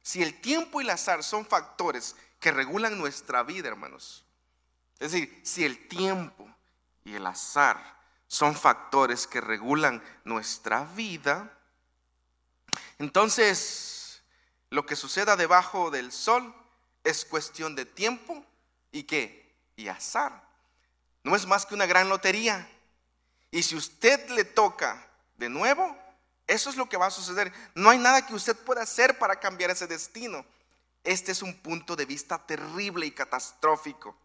Si 0.03 0.21
el 0.21 0.39
tiempo 0.41 0.81
y 0.81 0.83
el 0.83 0.89
azar 0.91 1.23
son 1.23 1.45
factores 1.45 2.15
que 2.39 2.51
regulan 2.51 2.97
nuestra 2.97 3.43
vida, 3.43 3.67
hermanos, 3.67 4.25
es 4.99 5.11
decir, 5.11 5.41
si 5.43 5.63
el 5.65 5.87
tiempo 5.87 6.47
y 7.03 7.15
el 7.15 7.25
azar 7.25 8.00
son 8.31 8.55
factores 8.55 9.27
que 9.27 9.41
regulan 9.41 10.01
nuestra 10.23 10.85
vida, 10.95 11.51
entonces 12.97 14.21
lo 14.69 14.85
que 14.85 14.95
suceda 14.95 15.35
debajo 15.35 15.91
del 15.91 16.13
sol 16.13 16.55
es 17.03 17.25
cuestión 17.25 17.75
de 17.75 17.83
tiempo 17.83 18.41
y 18.93 19.03
qué? 19.03 19.53
Y 19.75 19.89
azar. 19.89 20.47
No 21.25 21.35
es 21.35 21.45
más 21.45 21.65
que 21.65 21.75
una 21.75 21.85
gran 21.85 22.07
lotería. 22.07 22.69
Y 23.51 23.63
si 23.63 23.75
usted 23.75 24.29
le 24.29 24.45
toca 24.45 25.05
de 25.35 25.49
nuevo, 25.49 25.93
eso 26.47 26.69
es 26.69 26.77
lo 26.77 26.87
que 26.87 26.95
va 26.95 27.07
a 27.07 27.11
suceder. 27.11 27.51
No 27.75 27.89
hay 27.89 27.97
nada 27.97 28.25
que 28.25 28.33
usted 28.33 28.55
pueda 28.55 28.83
hacer 28.83 29.19
para 29.19 29.41
cambiar 29.41 29.71
ese 29.71 29.87
destino. 29.87 30.45
Este 31.03 31.33
es 31.33 31.41
un 31.41 31.53
punto 31.59 31.97
de 31.97 32.05
vista 32.05 32.37
terrible 32.37 33.05
y 33.05 33.11
catastrófico. 33.11 34.15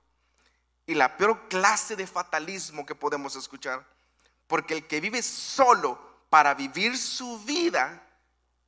Y 0.86 0.94
la 0.94 1.16
peor 1.16 1.48
clase 1.48 1.96
de 1.96 2.06
fatalismo 2.06 2.86
que 2.86 2.94
podemos 2.94 3.34
escuchar. 3.34 3.95
Porque 4.46 4.74
el 4.74 4.86
que 4.86 5.00
vive 5.00 5.22
solo 5.22 5.98
para 6.30 6.54
vivir 6.54 6.96
su 6.96 7.38
vida 7.40 8.02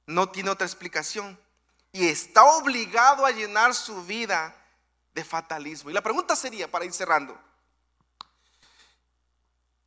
no 0.07 0.31
tiene 0.31 0.51
otra 0.51 0.67
explicación 0.67 1.39
y 1.93 2.09
está 2.09 2.45
obligado 2.45 3.25
a 3.25 3.31
llenar 3.31 3.75
su 3.75 4.05
vida 4.05 4.55
de 5.15 5.25
fatalismo. 5.25 5.91
Y 5.91 5.93
la 5.93 6.03
pregunta 6.03 6.35
sería, 6.37 6.71
para 6.71 6.85
ir 6.85 6.93
cerrando, 6.93 7.39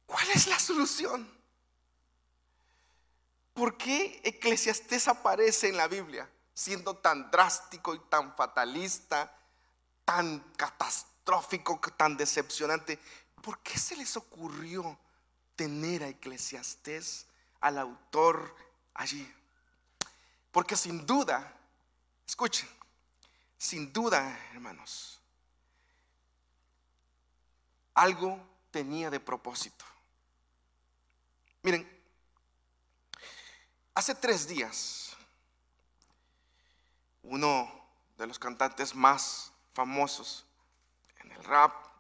¿cuál 0.06 0.30
es 0.32 0.48
la 0.48 0.60
solución? 0.60 1.30
¿Por 3.54 3.78
qué 3.78 4.22
Eclesiastés 4.24 5.08
aparece 5.08 5.70
en 5.70 5.78
la 5.78 5.88
Biblia 5.88 6.30
siendo 6.54 6.96
tan 6.96 7.32
drástico 7.32 7.96
y 7.96 8.00
tan 8.10 8.36
fatalista, 8.36 9.36
tan 10.06 10.40
catastrófico, 10.56 11.80
tan 11.98 12.16
decepcionante? 12.18 13.00
¿por 13.42 13.60
qué 13.60 13.78
se 13.78 13.96
les 13.96 14.16
ocurrió 14.16 14.98
tener 15.56 16.04
a 16.04 16.08
Eclesiastés, 16.08 17.26
al 17.60 17.78
autor 17.78 18.56
allí? 18.94 19.32
Porque 20.52 20.76
sin 20.76 21.06
duda, 21.06 21.56
escuchen, 22.28 22.68
sin 23.58 23.94
duda, 23.94 24.38
hermanos, 24.54 25.20
algo 27.94 28.40
tenía 28.72 29.10
de 29.10 29.20
propósito. 29.20 29.86
Miren, 31.62 31.88
hace 33.94 34.16
tres 34.16 34.48
días, 34.48 35.16
uno 37.24 37.72
de 38.18 38.28
los 38.28 38.40
cantantes 38.40 38.96
más 38.96 39.52
famosos 39.74 40.46
en 41.20 41.32
el 41.32 41.44
rap 41.44 41.91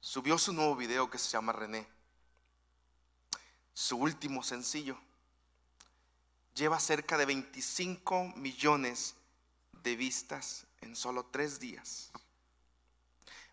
subió 0.00 0.38
su 0.38 0.52
nuevo 0.52 0.74
video 0.76 1.10
que 1.10 1.18
se 1.18 1.30
llama 1.30 1.52
René. 1.52 1.86
Su 3.74 3.96
último 3.96 4.42
sencillo 4.42 4.98
lleva 6.54 6.80
cerca 6.80 7.16
de 7.16 7.26
25 7.26 8.32
millones 8.36 9.14
de 9.82 9.96
vistas 9.96 10.66
en 10.80 10.96
solo 10.96 11.26
tres 11.26 11.60
días. 11.60 12.10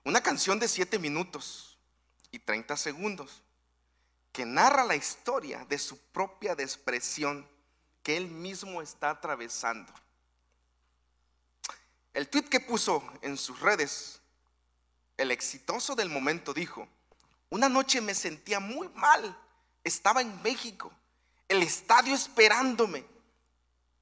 Una 0.04 0.22
canción 0.22 0.60
de 0.60 0.68
7 0.68 1.00
minutos 1.00 1.78
y 2.32 2.40
30 2.40 2.78
segundos 2.78 3.44
que 4.32 4.46
narra 4.46 4.84
la 4.84 4.96
historia 4.96 5.66
de 5.66 5.78
su 5.78 5.98
propia 5.98 6.56
depresión 6.56 7.48
que 8.04 8.16
él 8.16 8.28
mismo 8.28 8.82
está 8.82 9.10
atravesando. 9.10 9.92
El 12.14 12.30
tweet 12.30 12.44
que 12.44 12.60
puso 12.60 13.04
en 13.22 13.38
sus 13.38 13.60
redes, 13.60 14.22
el 15.18 15.32
exitoso 15.32 15.96
del 15.96 16.10
momento 16.10 16.54
dijo, 16.54 16.88
una 17.50 17.70
noche 17.70 18.02
me 18.02 18.14
sentía 18.14 18.60
muy 18.60 18.88
mal, 18.90 19.38
estaba 19.84 20.22
en 20.22 20.42
México, 20.42 20.92
el 21.48 21.64
estadio 21.64 22.14
esperándome. 22.14 23.06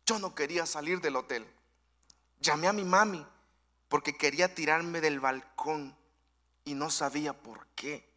Yo 0.06 0.20
no 0.20 0.36
quería 0.36 0.66
salir 0.66 1.02
del 1.02 1.16
hotel. 1.16 1.46
Llamé 2.40 2.68
a 2.68 2.74
mi 2.74 2.84
mami 2.84 3.26
porque 3.88 4.16
quería 4.16 4.54
tirarme 4.54 5.02
del 5.02 5.20
balcón 5.20 5.96
y 6.64 6.74
no 6.74 6.90
sabía 6.90 7.34
por 7.34 7.66
qué. 7.68 8.08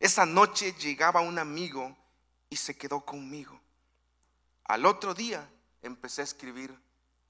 Esa 0.00 0.26
noche 0.26 0.74
llegaba 0.74 1.20
un 1.20 1.38
amigo 1.38 1.96
y 2.50 2.56
se 2.56 2.76
quedó 2.76 3.04
conmigo. 3.04 3.60
Al 4.64 4.86
otro 4.86 5.14
día 5.14 5.48
empecé 5.82 6.20
a 6.20 6.24
escribir 6.24 6.76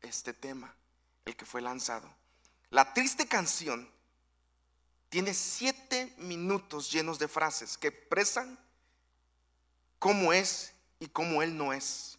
este 0.03 0.33
tema, 0.33 0.75
el 1.25 1.37
que 1.37 1.47
fue 1.47 1.61
lanzado. 1.61 2.13
La 2.71 2.93
triste 2.93 3.27
canción 3.27 3.89
tiene 5.09 5.35
siete 5.35 6.13
minutos 6.19 6.91
llenos 6.91 7.19
de 7.19 7.29
frases 7.29 7.79
que 7.79 7.89
expresan 7.89 8.59
cómo 9.99 10.33
es 10.33 10.73
y 11.01 11.09
cómo 11.09 11.43
él 11.43 11.57
no 11.57 11.73
es. 11.73 12.19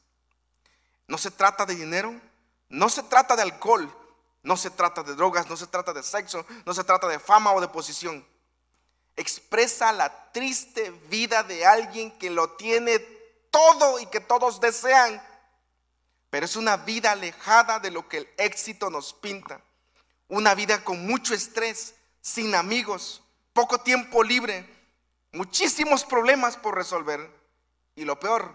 No 1.08 1.18
se 1.18 1.32
trata 1.32 1.66
de 1.66 1.76
dinero, 1.76 2.20
no 2.70 2.90
se 2.90 3.04
trata 3.04 3.36
de 3.36 3.44
alcohol, 3.44 3.92
no 4.44 4.58
se 4.58 4.70
trata 4.70 5.04
de 5.04 5.16
drogas, 5.16 5.50
no 5.50 5.58
se 5.58 5.68
trata 5.68 5.94
de 5.94 6.04
sexo, 6.04 6.46
no 6.66 6.74
se 6.74 6.84
trata 6.84 7.08
de 7.08 7.20
fama 7.20 7.52
o 7.54 7.62
de 7.62 7.68
posición. 7.68 8.26
Expresa 9.16 9.92
la 9.92 10.32
triste 10.32 10.92
vida 11.10 11.44
de 11.44 11.66
alguien 11.66 12.18
que 12.18 12.30
lo 12.30 12.52
tiene 12.52 13.00
todo 13.52 14.00
y 14.00 14.06
que 14.06 14.20
todos 14.20 14.62
desean, 14.62 15.22
pero 16.30 16.46
es 16.46 16.56
una 16.56 16.78
vida 16.78 17.12
alejada 17.12 17.80
de 17.80 17.92
lo 17.92 18.08
que 18.08 18.18
el 18.18 18.30
éxito 18.38 18.90
nos 18.90 19.14
pinta. 19.14 19.62
Una 20.28 20.54
vida 20.54 20.84
con 20.84 21.06
mucho 21.08 21.34
estrés, 21.34 21.96
sin 22.22 22.56
amigos, 22.56 23.22
poco 23.54 23.82
tiempo 23.82 24.24
libre, 24.24 24.68
muchísimos 25.32 26.06
problemas 26.06 26.58
por 26.58 26.76
resolver. 26.76 27.30
Y 27.96 28.06
lo 28.06 28.20
peor, 28.20 28.54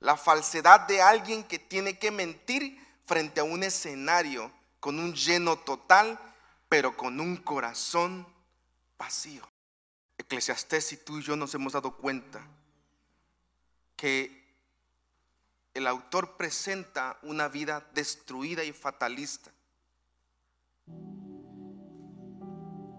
la 0.00 0.16
falsedad 0.16 0.80
de 0.86 1.02
alguien 1.02 1.44
que 1.44 1.58
tiene 1.58 1.98
que 1.98 2.10
mentir 2.10 2.78
frente 3.06 3.40
a 3.40 3.44
un 3.44 3.62
escenario 3.62 4.50
con 4.80 4.98
un 4.98 5.14
lleno 5.14 5.58
total, 5.58 6.18
pero 6.68 6.96
con 6.96 7.20
un 7.20 7.36
corazón 7.36 8.26
vacío. 8.96 9.48
Eclesiastés 10.18 10.92
y 10.92 10.96
tú 10.98 11.18
y 11.18 11.22
yo 11.22 11.36
nos 11.36 11.54
hemos 11.54 11.72
dado 11.72 11.96
cuenta 11.96 12.46
que 13.96 14.38
el 15.74 15.86
autor 15.86 16.36
presenta 16.36 17.18
una 17.22 17.48
vida 17.48 17.86
destruida 17.94 18.64
y 18.64 18.72
fatalista. 18.72 19.50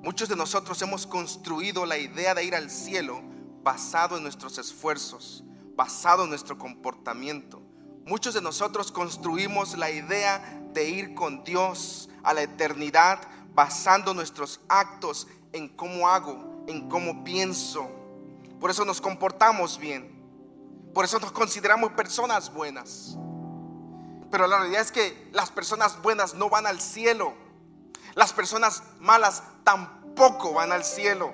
Muchos 0.02 0.30
de 0.30 0.38
nosotros 0.38 0.82
hemos 0.82 1.06
construido 1.06 1.86
la 1.86 1.98
idea 1.98 2.34
de 2.34 2.46
ir 2.46 2.56
al 2.56 2.70
cielo 2.70 3.22
basado 3.64 4.16
en 4.16 4.24
nuestros 4.24 4.58
esfuerzos, 4.58 5.44
basado 5.76 6.24
en 6.24 6.30
nuestro 6.30 6.58
comportamiento. 6.58 7.62
Muchos 8.06 8.34
de 8.34 8.42
nosotros 8.42 8.94
construimos 8.94 9.78
la 9.78 9.92
idea 9.92 10.62
de 10.74 10.90
ir 10.90 11.14
con 11.16 11.44
Dios 11.44 12.10
a 12.24 12.34
la 12.34 12.44
eternidad 12.44 13.20
basando 13.54 14.14
nuestros 14.14 14.62
actos 14.70 15.28
en 15.52 15.68
cómo 15.68 16.08
hago, 16.08 16.64
en 16.68 16.88
cómo 16.88 17.26
pienso. 17.26 17.90
Por 18.62 18.72
eso 18.72 18.86
nos 18.86 19.02
comportamos 19.02 19.78
bien. 19.78 20.18
Por 20.94 21.04
eso 21.04 21.20
nos 21.20 21.34
consideramos 21.34 21.92
personas 21.92 22.54
buenas. 22.54 23.18
Pero 24.32 24.48
la 24.48 24.60
realidad 24.60 24.82
es 24.82 24.92
que 24.94 25.30
las 25.34 25.52
personas 25.52 26.02
buenas 26.02 26.36
no 26.36 26.50
van 26.50 26.68
al 26.68 26.80
cielo. 26.80 27.34
Las 28.16 28.34
personas 28.34 28.84
malas 29.00 29.44
tampoco 29.64 30.54
van 30.54 30.72
al 30.72 30.84
cielo. 30.84 31.34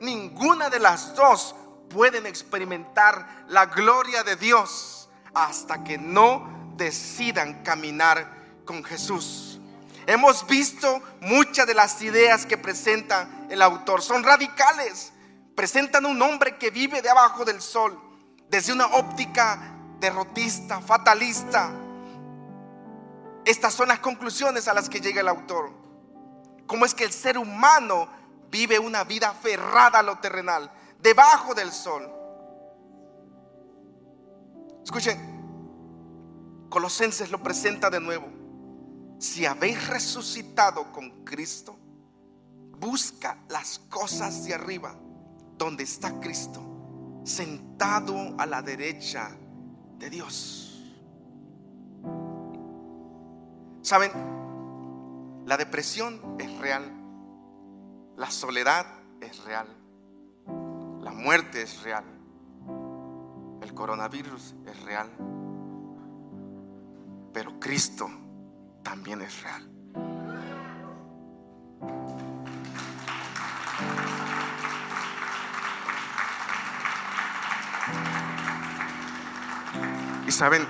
Ninguna 0.00 0.70
de 0.70 0.80
las 0.80 1.14
dos 1.14 1.54
pueden 1.88 2.26
experimentar 2.26 3.44
la 3.48 3.66
gloria 3.66 4.24
de 4.24 4.36
Dios 4.36 5.08
hasta 5.34 5.84
que 5.84 5.98
no 5.98 6.72
decidan 6.76 7.62
caminar 7.62 8.62
con 8.64 8.82
Jesús. 8.84 9.60
Hemos 10.06 10.46
visto 10.46 11.02
muchas 11.20 11.66
de 11.66 11.74
las 11.74 12.00
ideas 12.02 12.44
que 12.44 12.58
presenta 12.58 13.28
el 13.48 13.62
autor. 13.62 14.02
Son 14.02 14.22
radicales. 14.22 15.12
Presentan 15.54 16.04
un 16.04 16.20
hombre 16.20 16.58
que 16.58 16.70
vive 16.70 17.00
debajo 17.00 17.44
del 17.44 17.62
sol 17.62 17.98
desde 18.48 18.72
una 18.72 18.86
óptica 18.86 19.74
derrotista, 20.00 20.80
fatalista. 20.80 21.70
Estas 23.44 23.72
son 23.72 23.88
las 23.88 24.00
conclusiones 24.00 24.68
a 24.68 24.74
las 24.74 24.88
que 24.88 25.00
llega 25.00 25.20
el 25.20 25.28
autor. 25.28 25.83
¿Cómo 26.66 26.84
es 26.84 26.94
que 26.94 27.04
el 27.04 27.12
ser 27.12 27.38
humano 27.38 28.08
vive 28.50 28.78
una 28.78 29.04
vida 29.04 29.30
aferrada 29.30 29.98
a 29.98 30.02
lo 30.02 30.18
terrenal, 30.18 30.70
debajo 31.00 31.54
del 31.54 31.72
sol? 31.72 32.10
Escuchen, 34.82 36.66
Colosenses 36.68 37.30
lo 37.30 37.42
presenta 37.42 37.90
de 37.90 38.00
nuevo 38.00 38.44
si 39.24 39.46
habéis 39.46 39.88
resucitado 39.88 40.92
con 40.92 41.24
Cristo, 41.24 41.78
busca 42.78 43.38
las 43.48 43.78
cosas 43.88 44.44
de 44.44 44.52
arriba, 44.52 44.94
donde 45.56 45.84
está 45.84 46.20
Cristo, 46.20 46.60
sentado 47.24 48.34
a 48.38 48.44
la 48.44 48.60
derecha 48.60 49.30
de 49.98 50.10
Dios. 50.10 50.82
¿Saben? 53.80 54.10
La 55.46 55.58
depresión 55.58 56.36
es 56.38 56.58
real, 56.58 56.90
la 58.16 58.30
soledad 58.30 58.86
es 59.20 59.44
real, 59.44 59.66
la 61.02 61.12
muerte 61.12 61.60
es 61.60 61.82
real, 61.82 62.04
el 63.60 63.74
coronavirus 63.74 64.54
es 64.64 64.82
real, 64.84 65.10
pero 67.34 67.60
Cristo 67.60 68.08
también 68.82 69.20
es 69.20 69.42
real. 69.42 69.70
Y 80.26 80.32
saben, 80.32 80.66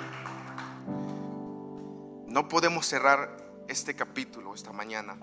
no 2.26 2.48
podemos 2.48 2.86
cerrar 2.86 3.43
este 3.74 3.96
capítulo 3.96 4.54
esta 4.54 4.72
mañana 4.72 5.18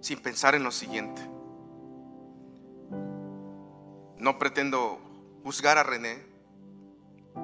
sin 0.00 0.20
pensar 0.20 0.56
en 0.56 0.64
lo 0.64 0.72
siguiente. 0.72 1.22
No 4.18 4.36
pretendo 4.38 4.98
juzgar 5.44 5.78
a 5.78 5.84
René, 5.84 6.26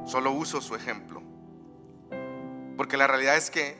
solo 0.05 0.33
uso 0.33 0.61
su 0.61 0.75
ejemplo. 0.75 1.23
Porque 2.77 2.97
la 2.97 3.07
realidad 3.07 3.37
es 3.37 3.49
que, 3.49 3.77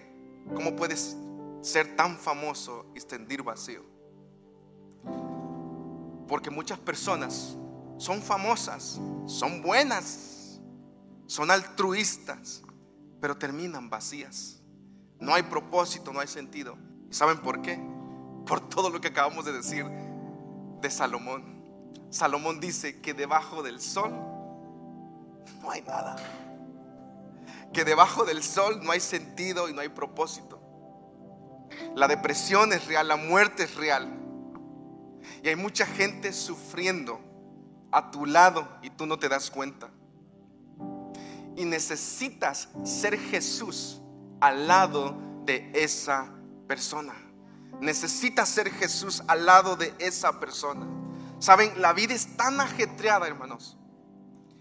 ¿cómo 0.55 0.77
puedes 0.77 1.17
ser 1.61 1.97
tan 1.97 2.17
famoso 2.17 2.87
y 2.95 2.99
extender 2.99 3.43
vacío? 3.43 3.85
Porque 6.29 6.51
muchas 6.51 6.79
personas 6.79 7.59
son 7.99 8.23
famosas, 8.23 9.01
son 9.27 9.61
buenas, 9.61 10.61
son 11.27 11.51
altruistas, 11.51 12.63
pero 13.21 13.37
terminan 13.37 13.91
vacías. 13.91 14.60
No 15.21 15.35
hay 15.35 15.43
propósito, 15.43 16.13
no 16.13 16.21
hay 16.21 16.29
sentido. 16.29 16.77
¿Y 17.11 17.15
saben 17.15 17.39
por 17.39 17.61
qué? 17.61 17.79
Por 18.47 18.69
todo 18.69 18.91
lo 18.91 19.01
que 19.01 19.09
acabamos 19.09 19.45
de 19.45 19.53
decir. 19.53 19.85
de 20.81 20.91
Salomón. 20.91 21.61
Salomón 22.09 22.59
dice 22.59 23.01
que 23.01 23.13
debajo 23.13 23.63
del 23.63 23.81
sol 23.81 24.11
no 25.61 25.71
hay 25.71 25.83
nada. 25.83 26.17
Que 27.73 27.85
debajo 27.85 28.25
del 28.25 28.43
sol 28.43 28.81
no 28.83 28.93
hay 28.93 29.01
sentido 29.01 29.69
y 29.69 29.75
no 29.75 29.83
hay 29.83 29.91
propósito. 29.91 30.59
La 31.95 32.09
depresión 32.09 32.73
es 32.73 32.87
real, 32.87 33.07
la 33.07 33.17
muerte 33.17 33.65
es 33.65 33.75
real. 33.77 34.09
Y 35.43 35.49
hay 35.49 35.57
mucha 35.57 35.87
gente 35.87 36.33
sufriendo 36.33 37.21
a 37.93 38.11
tu 38.11 38.27
lado 38.27 38.67
y 38.83 38.91
tú 38.91 39.07
no 39.07 39.19
te 39.19 39.29
das 39.29 39.51
cuenta. 39.51 39.91
Y 41.57 41.65
necesitas 41.65 42.69
ser 42.85 43.19
Jesús 43.19 44.01
al 44.41 44.67
lado 44.67 45.17
de 45.45 45.71
esa 45.75 46.33
persona. 46.67 47.15
Necesitas 47.81 48.49
ser 48.49 48.71
Jesús 48.71 49.23
al 49.27 49.47
lado 49.47 49.77
de 49.77 49.95
esa 49.99 50.39
persona. 50.39 50.87
Saben, 51.39 51.81
la 51.81 51.93
vida 51.93 52.15
es 52.15 52.37
tan 52.37 52.61
ajetreada, 52.61 53.27
hermanos. 53.27 53.77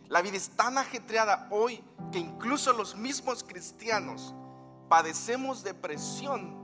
La 0.08 0.22
vida 0.22 0.38
es 0.38 0.50
tan 0.50 0.78
ajetreada 0.78 1.48
hoy 1.52 1.84
que 2.12 2.20
incluso 2.20 2.74
los 2.74 2.96
mismos 2.96 3.44
cristianos 3.44 4.34
padecemos 4.88 5.64
depresión 5.64 6.58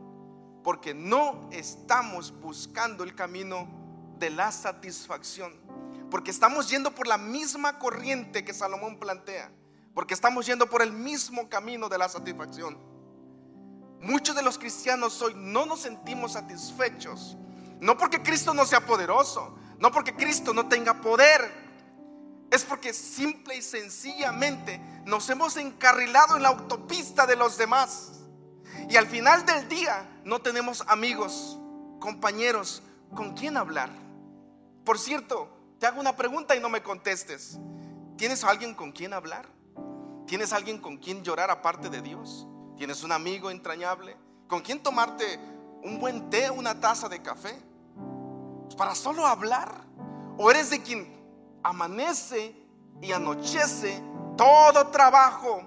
porque 0.63 0.95
no 0.95 1.47
estamos 1.51 2.33
buscando 2.41 3.03
el 3.03 3.13
camino 3.13 3.67
de 4.17 4.31
la 4.31 4.51
satisfacción. 4.51 5.53
Porque 6.09 6.31
estamos 6.31 6.69
yendo 6.69 6.95
por 6.95 7.07
la 7.07 7.17
misma 7.17 7.77
corriente 7.77 8.43
que 8.43 8.53
Salomón 8.53 8.97
plantea. 8.97 9.51
Porque 9.93 10.15
estamos 10.15 10.45
yendo 10.45 10.67
por 10.67 10.81
el 10.81 10.91
mismo 10.91 11.49
camino 11.49 11.87
de 11.87 11.97
la 11.97 12.09
satisfacción. 12.09 12.94
Muchos 14.05 14.35
de 14.35 14.43
los 14.43 14.59
cristianos 14.59 15.19
hoy 15.23 15.33
no 15.35 15.65
nos 15.65 15.79
sentimos 15.81 16.33
satisfechos. 16.33 17.35
No 17.79 17.97
porque 17.97 18.21
Cristo 18.21 18.53
no 18.53 18.63
sea 18.63 18.85
poderoso. 18.85 19.57
No 19.79 19.91
porque 19.91 20.15
Cristo 20.15 20.53
no 20.53 20.67
tenga 20.67 21.01
poder. 21.01 21.51
Es 22.51 22.63
porque 22.63 22.93
simple 22.93 23.57
y 23.57 23.63
sencillamente 23.63 24.79
nos 25.05 25.27
hemos 25.31 25.57
encarrilado 25.57 26.37
en 26.37 26.43
la 26.43 26.49
autopista 26.49 27.25
de 27.25 27.35
los 27.35 27.57
demás. 27.57 28.11
Y 28.87 28.95
al 28.95 29.07
final 29.07 29.43
del 29.43 29.67
día 29.67 30.07
no 30.23 30.39
tenemos 30.39 30.83
amigos, 30.87 31.57
compañeros 31.99 32.83
con 33.15 33.33
quien 33.33 33.57
hablar. 33.57 33.89
Por 34.83 34.99
cierto, 34.99 35.49
te 35.79 35.87
hago 35.87 35.99
una 35.99 36.15
pregunta 36.15 36.55
y 36.55 36.59
no 36.59 36.69
me 36.69 36.83
contestes. 36.83 37.57
¿Tienes 38.17 38.43
alguien 38.43 38.75
con 38.75 38.91
quien 38.91 39.13
hablar? 39.13 39.49
¿Tienes 40.27 40.53
alguien 40.53 40.77
con 40.77 40.97
quien 40.97 41.23
llorar 41.23 41.49
aparte 41.49 41.89
de 41.89 42.03
Dios? 42.03 42.47
¿Tienes 42.77 43.03
un 43.03 43.11
amigo 43.11 43.49
entrañable? 43.49 44.17
¿Con 44.47 44.61
quien 44.61 44.81
tomarte 44.81 45.39
un 45.83 45.99
buen 45.99 46.29
té, 46.29 46.49
una 46.49 46.79
taza 46.79 47.09
de 47.09 47.21
café? 47.21 47.55
Pues 48.63 48.75
para 48.75 48.95
solo 48.95 49.25
hablar. 49.25 49.83
¿O 50.37 50.51
eres 50.51 50.69
de 50.69 50.81
quien 50.81 51.15
amanece 51.63 52.55
y 53.01 53.11
anochece 53.11 54.01
todo 54.37 54.87
trabajo, 54.87 55.63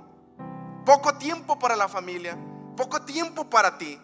poco 0.84 1.14
tiempo 1.14 1.58
para 1.58 1.74
la 1.74 1.88
familia, 1.88 2.38
poco 2.76 3.02
tiempo 3.02 3.44
para 3.48 3.76
ti. 3.76 3.98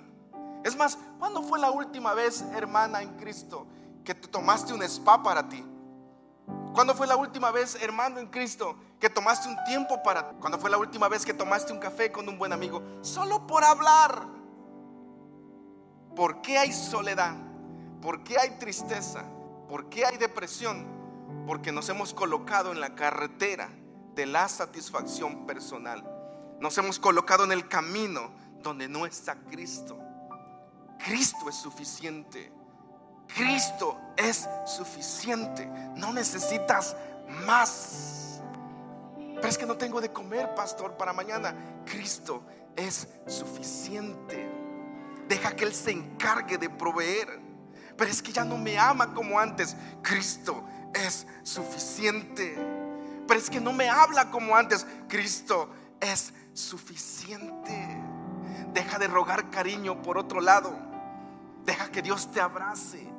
Es 0.64 0.76
más, 0.76 0.98
¿cuándo 1.18 1.42
fue 1.42 1.58
la 1.58 1.70
última 1.70 2.14
vez, 2.14 2.42
hermana 2.54 3.02
en 3.02 3.16
Cristo, 3.16 3.66
que 4.04 4.14
te 4.14 4.28
tomaste 4.28 4.72
un 4.72 4.82
spa 4.82 5.22
para 5.22 5.48
ti? 5.48 5.64
¿Cuándo 6.74 6.92
fue 6.96 7.06
la 7.06 7.14
última 7.14 7.52
vez, 7.52 7.78
hermano 7.80 8.18
en 8.18 8.26
Cristo, 8.26 8.74
que 8.98 9.08
tomaste 9.08 9.48
un 9.48 9.56
tiempo 9.62 10.02
para? 10.02 10.30
¿Cuándo 10.40 10.58
fue 10.58 10.68
la 10.68 10.76
última 10.76 11.08
vez 11.08 11.24
que 11.24 11.32
tomaste 11.32 11.72
un 11.72 11.78
café 11.78 12.10
con 12.10 12.28
un 12.28 12.36
buen 12.36 12.52
amigo? 12.52 12.82
Solo 13.00 13.46
por 13.46 13.62
hablar. 13.62 14.26
¿Por 16.16 16.42
qué 16.42 16.58
hay 16.58 16.72
soledad? 16.72 17.36
¿Por 18.02 18.24
qué 18.24 18.38
hay 18.38 18.58
tristeza? 18.58 19.22
¿Por 19.68 19.88
qué 19.88 20.04
hay 20.04 20.16
depresión? 20.16 20.84
Porque 21.46 21.70
nos 21.70 21.88
hemos 21.90 22.12
colocado 22.12 22.72
en 22.72 22.80
la 22.80 22.96
carretera 22.96 23.70
de 24.16 24.26
la 24.26 24.48
satisfacción 24.48 25.46
personal. 25.46 26.04
Nos 26.58 26.76
hemos 26.76 26.98
colocado 26.98 27.44
en 27.44 27.52
el 27.52 27.68
camino 27.68 28.32
donde 28.64 28.88
no 28.88 29.06
está 29.06 29.36
Cristo. 29.44 29.96
Cristo 30.98 31.48
es 31.48 31.54
suficiente. 31.54 32.52
Cristo 33.28 33.98
es 34.16 34.48
suficiente. 34.66 35.66
No 35.96 36.12
necesitas 36.12 36.96
más. 37.44 38.40
Pero 39.16 39.48
es 39.48 39.58
que 39.58 39.66
no 39.66 39.76
tengo 39.76 40.00
de 40.00 40.12
comer, 40.12 40.54
pastor, 40.54 40.96
para 40.96 41.12
mañana. 41.12 41.54
Cristo 41.84 42.42
es 42.76 43.08
suficiente. 43.26 44.48
Deja 45.28 45.54
que 45.54 45.64
Él 45.64 45.74
se 45.74 45.90
encargue 45.90 46.58
de 46.58 46.70
proveer. 46.70 47.40
Pero 47.96 48.10
es 48.10 48.22
que 48.22 48.32
ya 48.32 48.44
no 48.44 48.56
me 48.56 48.78
ama 48.78 49.12
como 49.14 49.38
antes. 49.38 49.76
Cristo 50.02 50.64
es 50.94 51.26
suficiente. 51.42 52.56
Pero 53.26 53.40
es 53.40 53.48
que 53.48 53.60
no 53.60 53.72
me 53.72 53.88
habla 53.88 54.30
como 54.30 54.56
antes. 54.56 54.86
Cristo 55.08 55.70
es 56.00 56.32
suficiente. 56.52 58.02
Deja 58.72 58.98
de 58.98 59.08
rogar 59.08 59.50
cariño 59.50 60.02
por 60.02 60.18
otro 60.18 60.40
lado. 60.40 60.76
Deja 61.64 61.90
que 61.90 62.02
Dios 62.02 62.30
te 62.30 62.40
abrace. 62.40 63.13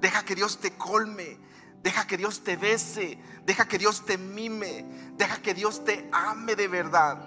Deja 0.00 0.24
que 0.24 0.34
Dios 0.34 0.58
te 0.58 0.72
colme. 0.72 1.38
Deja 1.82 2.06
que 2.06 2.16
Dios 2.16 2.42
te 2.42 2.56
bese. 2.56 3.18
Deja 3.44 3.66
que 3.66 3.78
Dios 3.78 4.04
te 4.04 4.18
mime. 4.18 4.84
Deja 5.16 5.40
que 5.40 5.54
Dios 5.54 5.84
te 5.84 6.08
ame 6.12 6.56
de 6.56 6.68
verdad. 6.68 7.18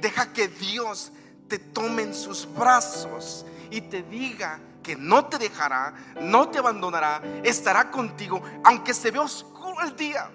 Deja 0.00 0.32
que 0.32 0.48
Dios 0.48 1.12
te 1.48 1.58
tome 1.58 2.02
en 2.02 2.14
sus 2.14 2.48
brazos 2.54 3.44
y 3.70 3.80
te 3.82 4.02
diga 4.04 4.60
que 4.82 4.96
no 4.96 5.26
te 5.26 5.36
dejará, 5.36 5.92
no 6.20 6.48
te 6.48 6.58
abandonará, 6.58 7.20
estará 7.44 7.90
contigo, 7.90 8.42
aunque 8.64 8.94
se 8.94 9.10
vea 9.10 9.22
oscuro 9.22 9.82
el 9.82 9.94
día, 9.96 10.30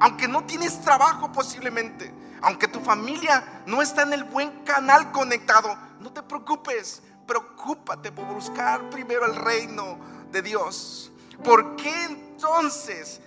aunque 0.00 0.26
no 0.26 0.44
tienes 0.44 0.80
trabajo 0.80 1.30
posiblemente, 1.30 2.14
aunque 2.40 2.68
tu 2.68 2.80
familia 2.80 3.62
no 3.66 3.82
está 3.82 4.02
en 4.02 4.14
el 4.14 4.24
buen 4.24 4.64
canal 4.64 5.12
conectado, 5.12 5.76
no 6.00 6.12
te 6.12 6.22
preocupes, 6.22 7.02
preocúpate 7.26 8.10
por 8.12 8.26
buscar 8.26 8.88
primero 8.88 9.26
el 9.26 9.36
reino 9.36 9.98
de 10.32 10.42
Dios. 10.42 11.10
¿Por 11.44 11.76
qué 11.76 12.04
entonces 12.04 13.20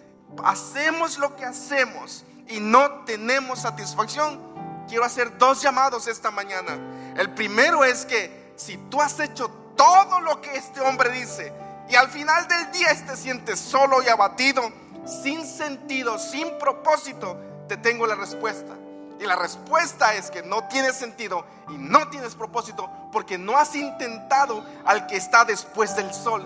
hacemos 0.43 1.18
lo 1.18 1.36
que 1.36 1.45
hacemos 1.45 2.26
y 2.47 2.60
no 2.60 3.06
tenemos 3.06 3.60
satisfacción? 3.60 4.39
Quiero 4.88 5.06
hacer 5.06 5.38
dos 5.38 5.62
llamados 5.62 6.08
esta 6.08 6.32
mañana. 6.32 6.78
El 7.18 7.34
primero 7.34 7.84
es 7.84 8.06
que 8.06 8.53
si 8.56 8.78
tú 8.89 9.01
has 9.01 9.20
hecho 9.20 9.49
todo 9.76 10.20
lo 10.22 10.41
que 10.41 10.56
este 10.56 10.82
hombre 10.82 11.10
dice 11.12 11.53
y 11.89 11.95
al 11.95 12.10
final 12.10 12.47
del 12.47 12.72
día 12.72 12.89
te 13.06 13.16
sientes 13.16 13.60
solo 13.60 14.01
y 14.01 14.08
abatido, 14.08 14.72
sin 15.06 15.45
sentido, 15.45 16.18
sin 16.18 16.58
propósito, 16.58 17.38
te 17.68 17.78
tengo 17.78 18.08
la 18.08 18.16
respuesta. 18.16 18.74
Y 19.20 19.24
la 19.26 19.36
respuesta 19.36 20.14
es 20.16 20.30
que 20.30 20.43
no 20.43 20.68
tiene 20.68 20.91
sentido 20.91 21.45
y 21.70 21.78
no 21.78 22.10
tienes 22.10 22.36
propósito 22.36 22.89
porque 23.12 23.38
no 23.38 23.58
has 23.58 23.76
intentado 23.76 24.66
al 24.84 25.08
que 25.08 25.16
está 25.16 25.45
después 25.45 25.95
del 25.95 26.14
sol. 26.14 26.45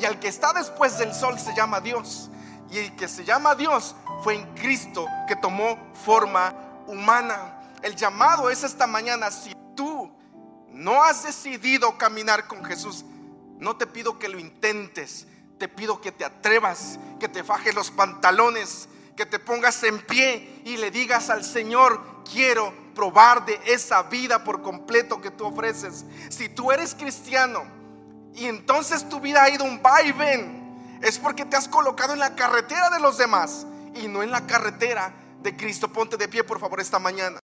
Y 0.00 0.06
al 0.06 0.18
que 0.18 0.28
está 0.28 0.54
después 0.54 0.96
del 0.96 1.14
sol 1.14 1.38
se 1.38 1.54
llama 1.54 1.80
Dios. 1.80 2.30
Y 2.70 2.78
el 2.78 2.96
que 2.96 3.06
se 3.06 3.24
llama 3.24 3.54
Dios 3.54 3.94
fue 4.22 4.34
en 4.34 4.54
Cristo 4.54 5.06
que 5.28 5.36
tomó 5.36 5.76
forma 6.04 6.54
humana. 6.86 7.74
El 7.82 7.96
llamado 7.96 8.48
es 8.48 8.64
esta 8.64 8.86
mañana, 8.86 9.30
si 9.30 9.54
tú 9.76 10.10
no 10.72 11.02
has 11.02 11.24
decidido 11.24 11.98
caminar 11.98 12.46
con 12.46 12.64
Jesús, 12.64 13.04
no 13.58 13.76
te 13.76 13.86
pido 13.86 14.18
que 14.18 14.28
lo 14.28 14.38
intentes, 14.38 15.26
te 15.58 15.68
pido 15.68 16.00
que 16.00 16.12
te 16.12 16.24
atrevas, 16.24 16.98
que 17.18 17.28
te 17.28 17.44
fajes 17.44 17.74
los 17.74 17.90
pantalones, 17.90 18.88
que 19.16 19.26
te 19.26 19.38
pongas 19.38 19.82
en 19.82 19.98
pie 20.06 20.62
y 20.64 20.78
le 20.78 20.90
digas 20.90 21.28
al 21.28 21.44
Señor, 21.44 22.22
quiero 22.30 22.72
probar 22.94 23.44
de 23.44 23.60
esa 23.66 24.02
vida 24.04 24.44
por 24.44 24.62
completo 24.62 25.20
que 25.20 25.30
tú 25.30 25.46
ofreces. 25.46 26.06
Si 26.30 26.48
tú 26.48 26.72
eres 26.72 26.94
cristiano 26.94 27.79
y 28.34 28.46
entonces 28.46 29.08
tu 29.08 29.20
vida 29.20 29.42
ha 29.42 29.50
ido 29.50 29.64
un 29.64 29.80
va 29.84 30.00
ven, 30.16 30.98
es 31.02 31.18
porque 31.18 31.44
te 31.44 31.56
has 31.56 31.68
colocado 31.68 32.12
en 32.12 32.18
la 32.18 32.34
carretera 32.34 32.90
de 32.90 33.00
los 33.00 33.18
demás 33.18 33.66
y 33.94 34.08
no 34.08 34.22
en 34.22 34.30
la 34.30 34.46
carretera 34.46 35.12
de 35.42 35.56
Cristo. 35.56 35.92
Ponte 35.92 36.16
de 36.16 36.28
pie, 36.28 36.44
por 36.44 36.60
favor, 36.60 36.80
esta 36.80 36.98
mañana. 36.98 37.40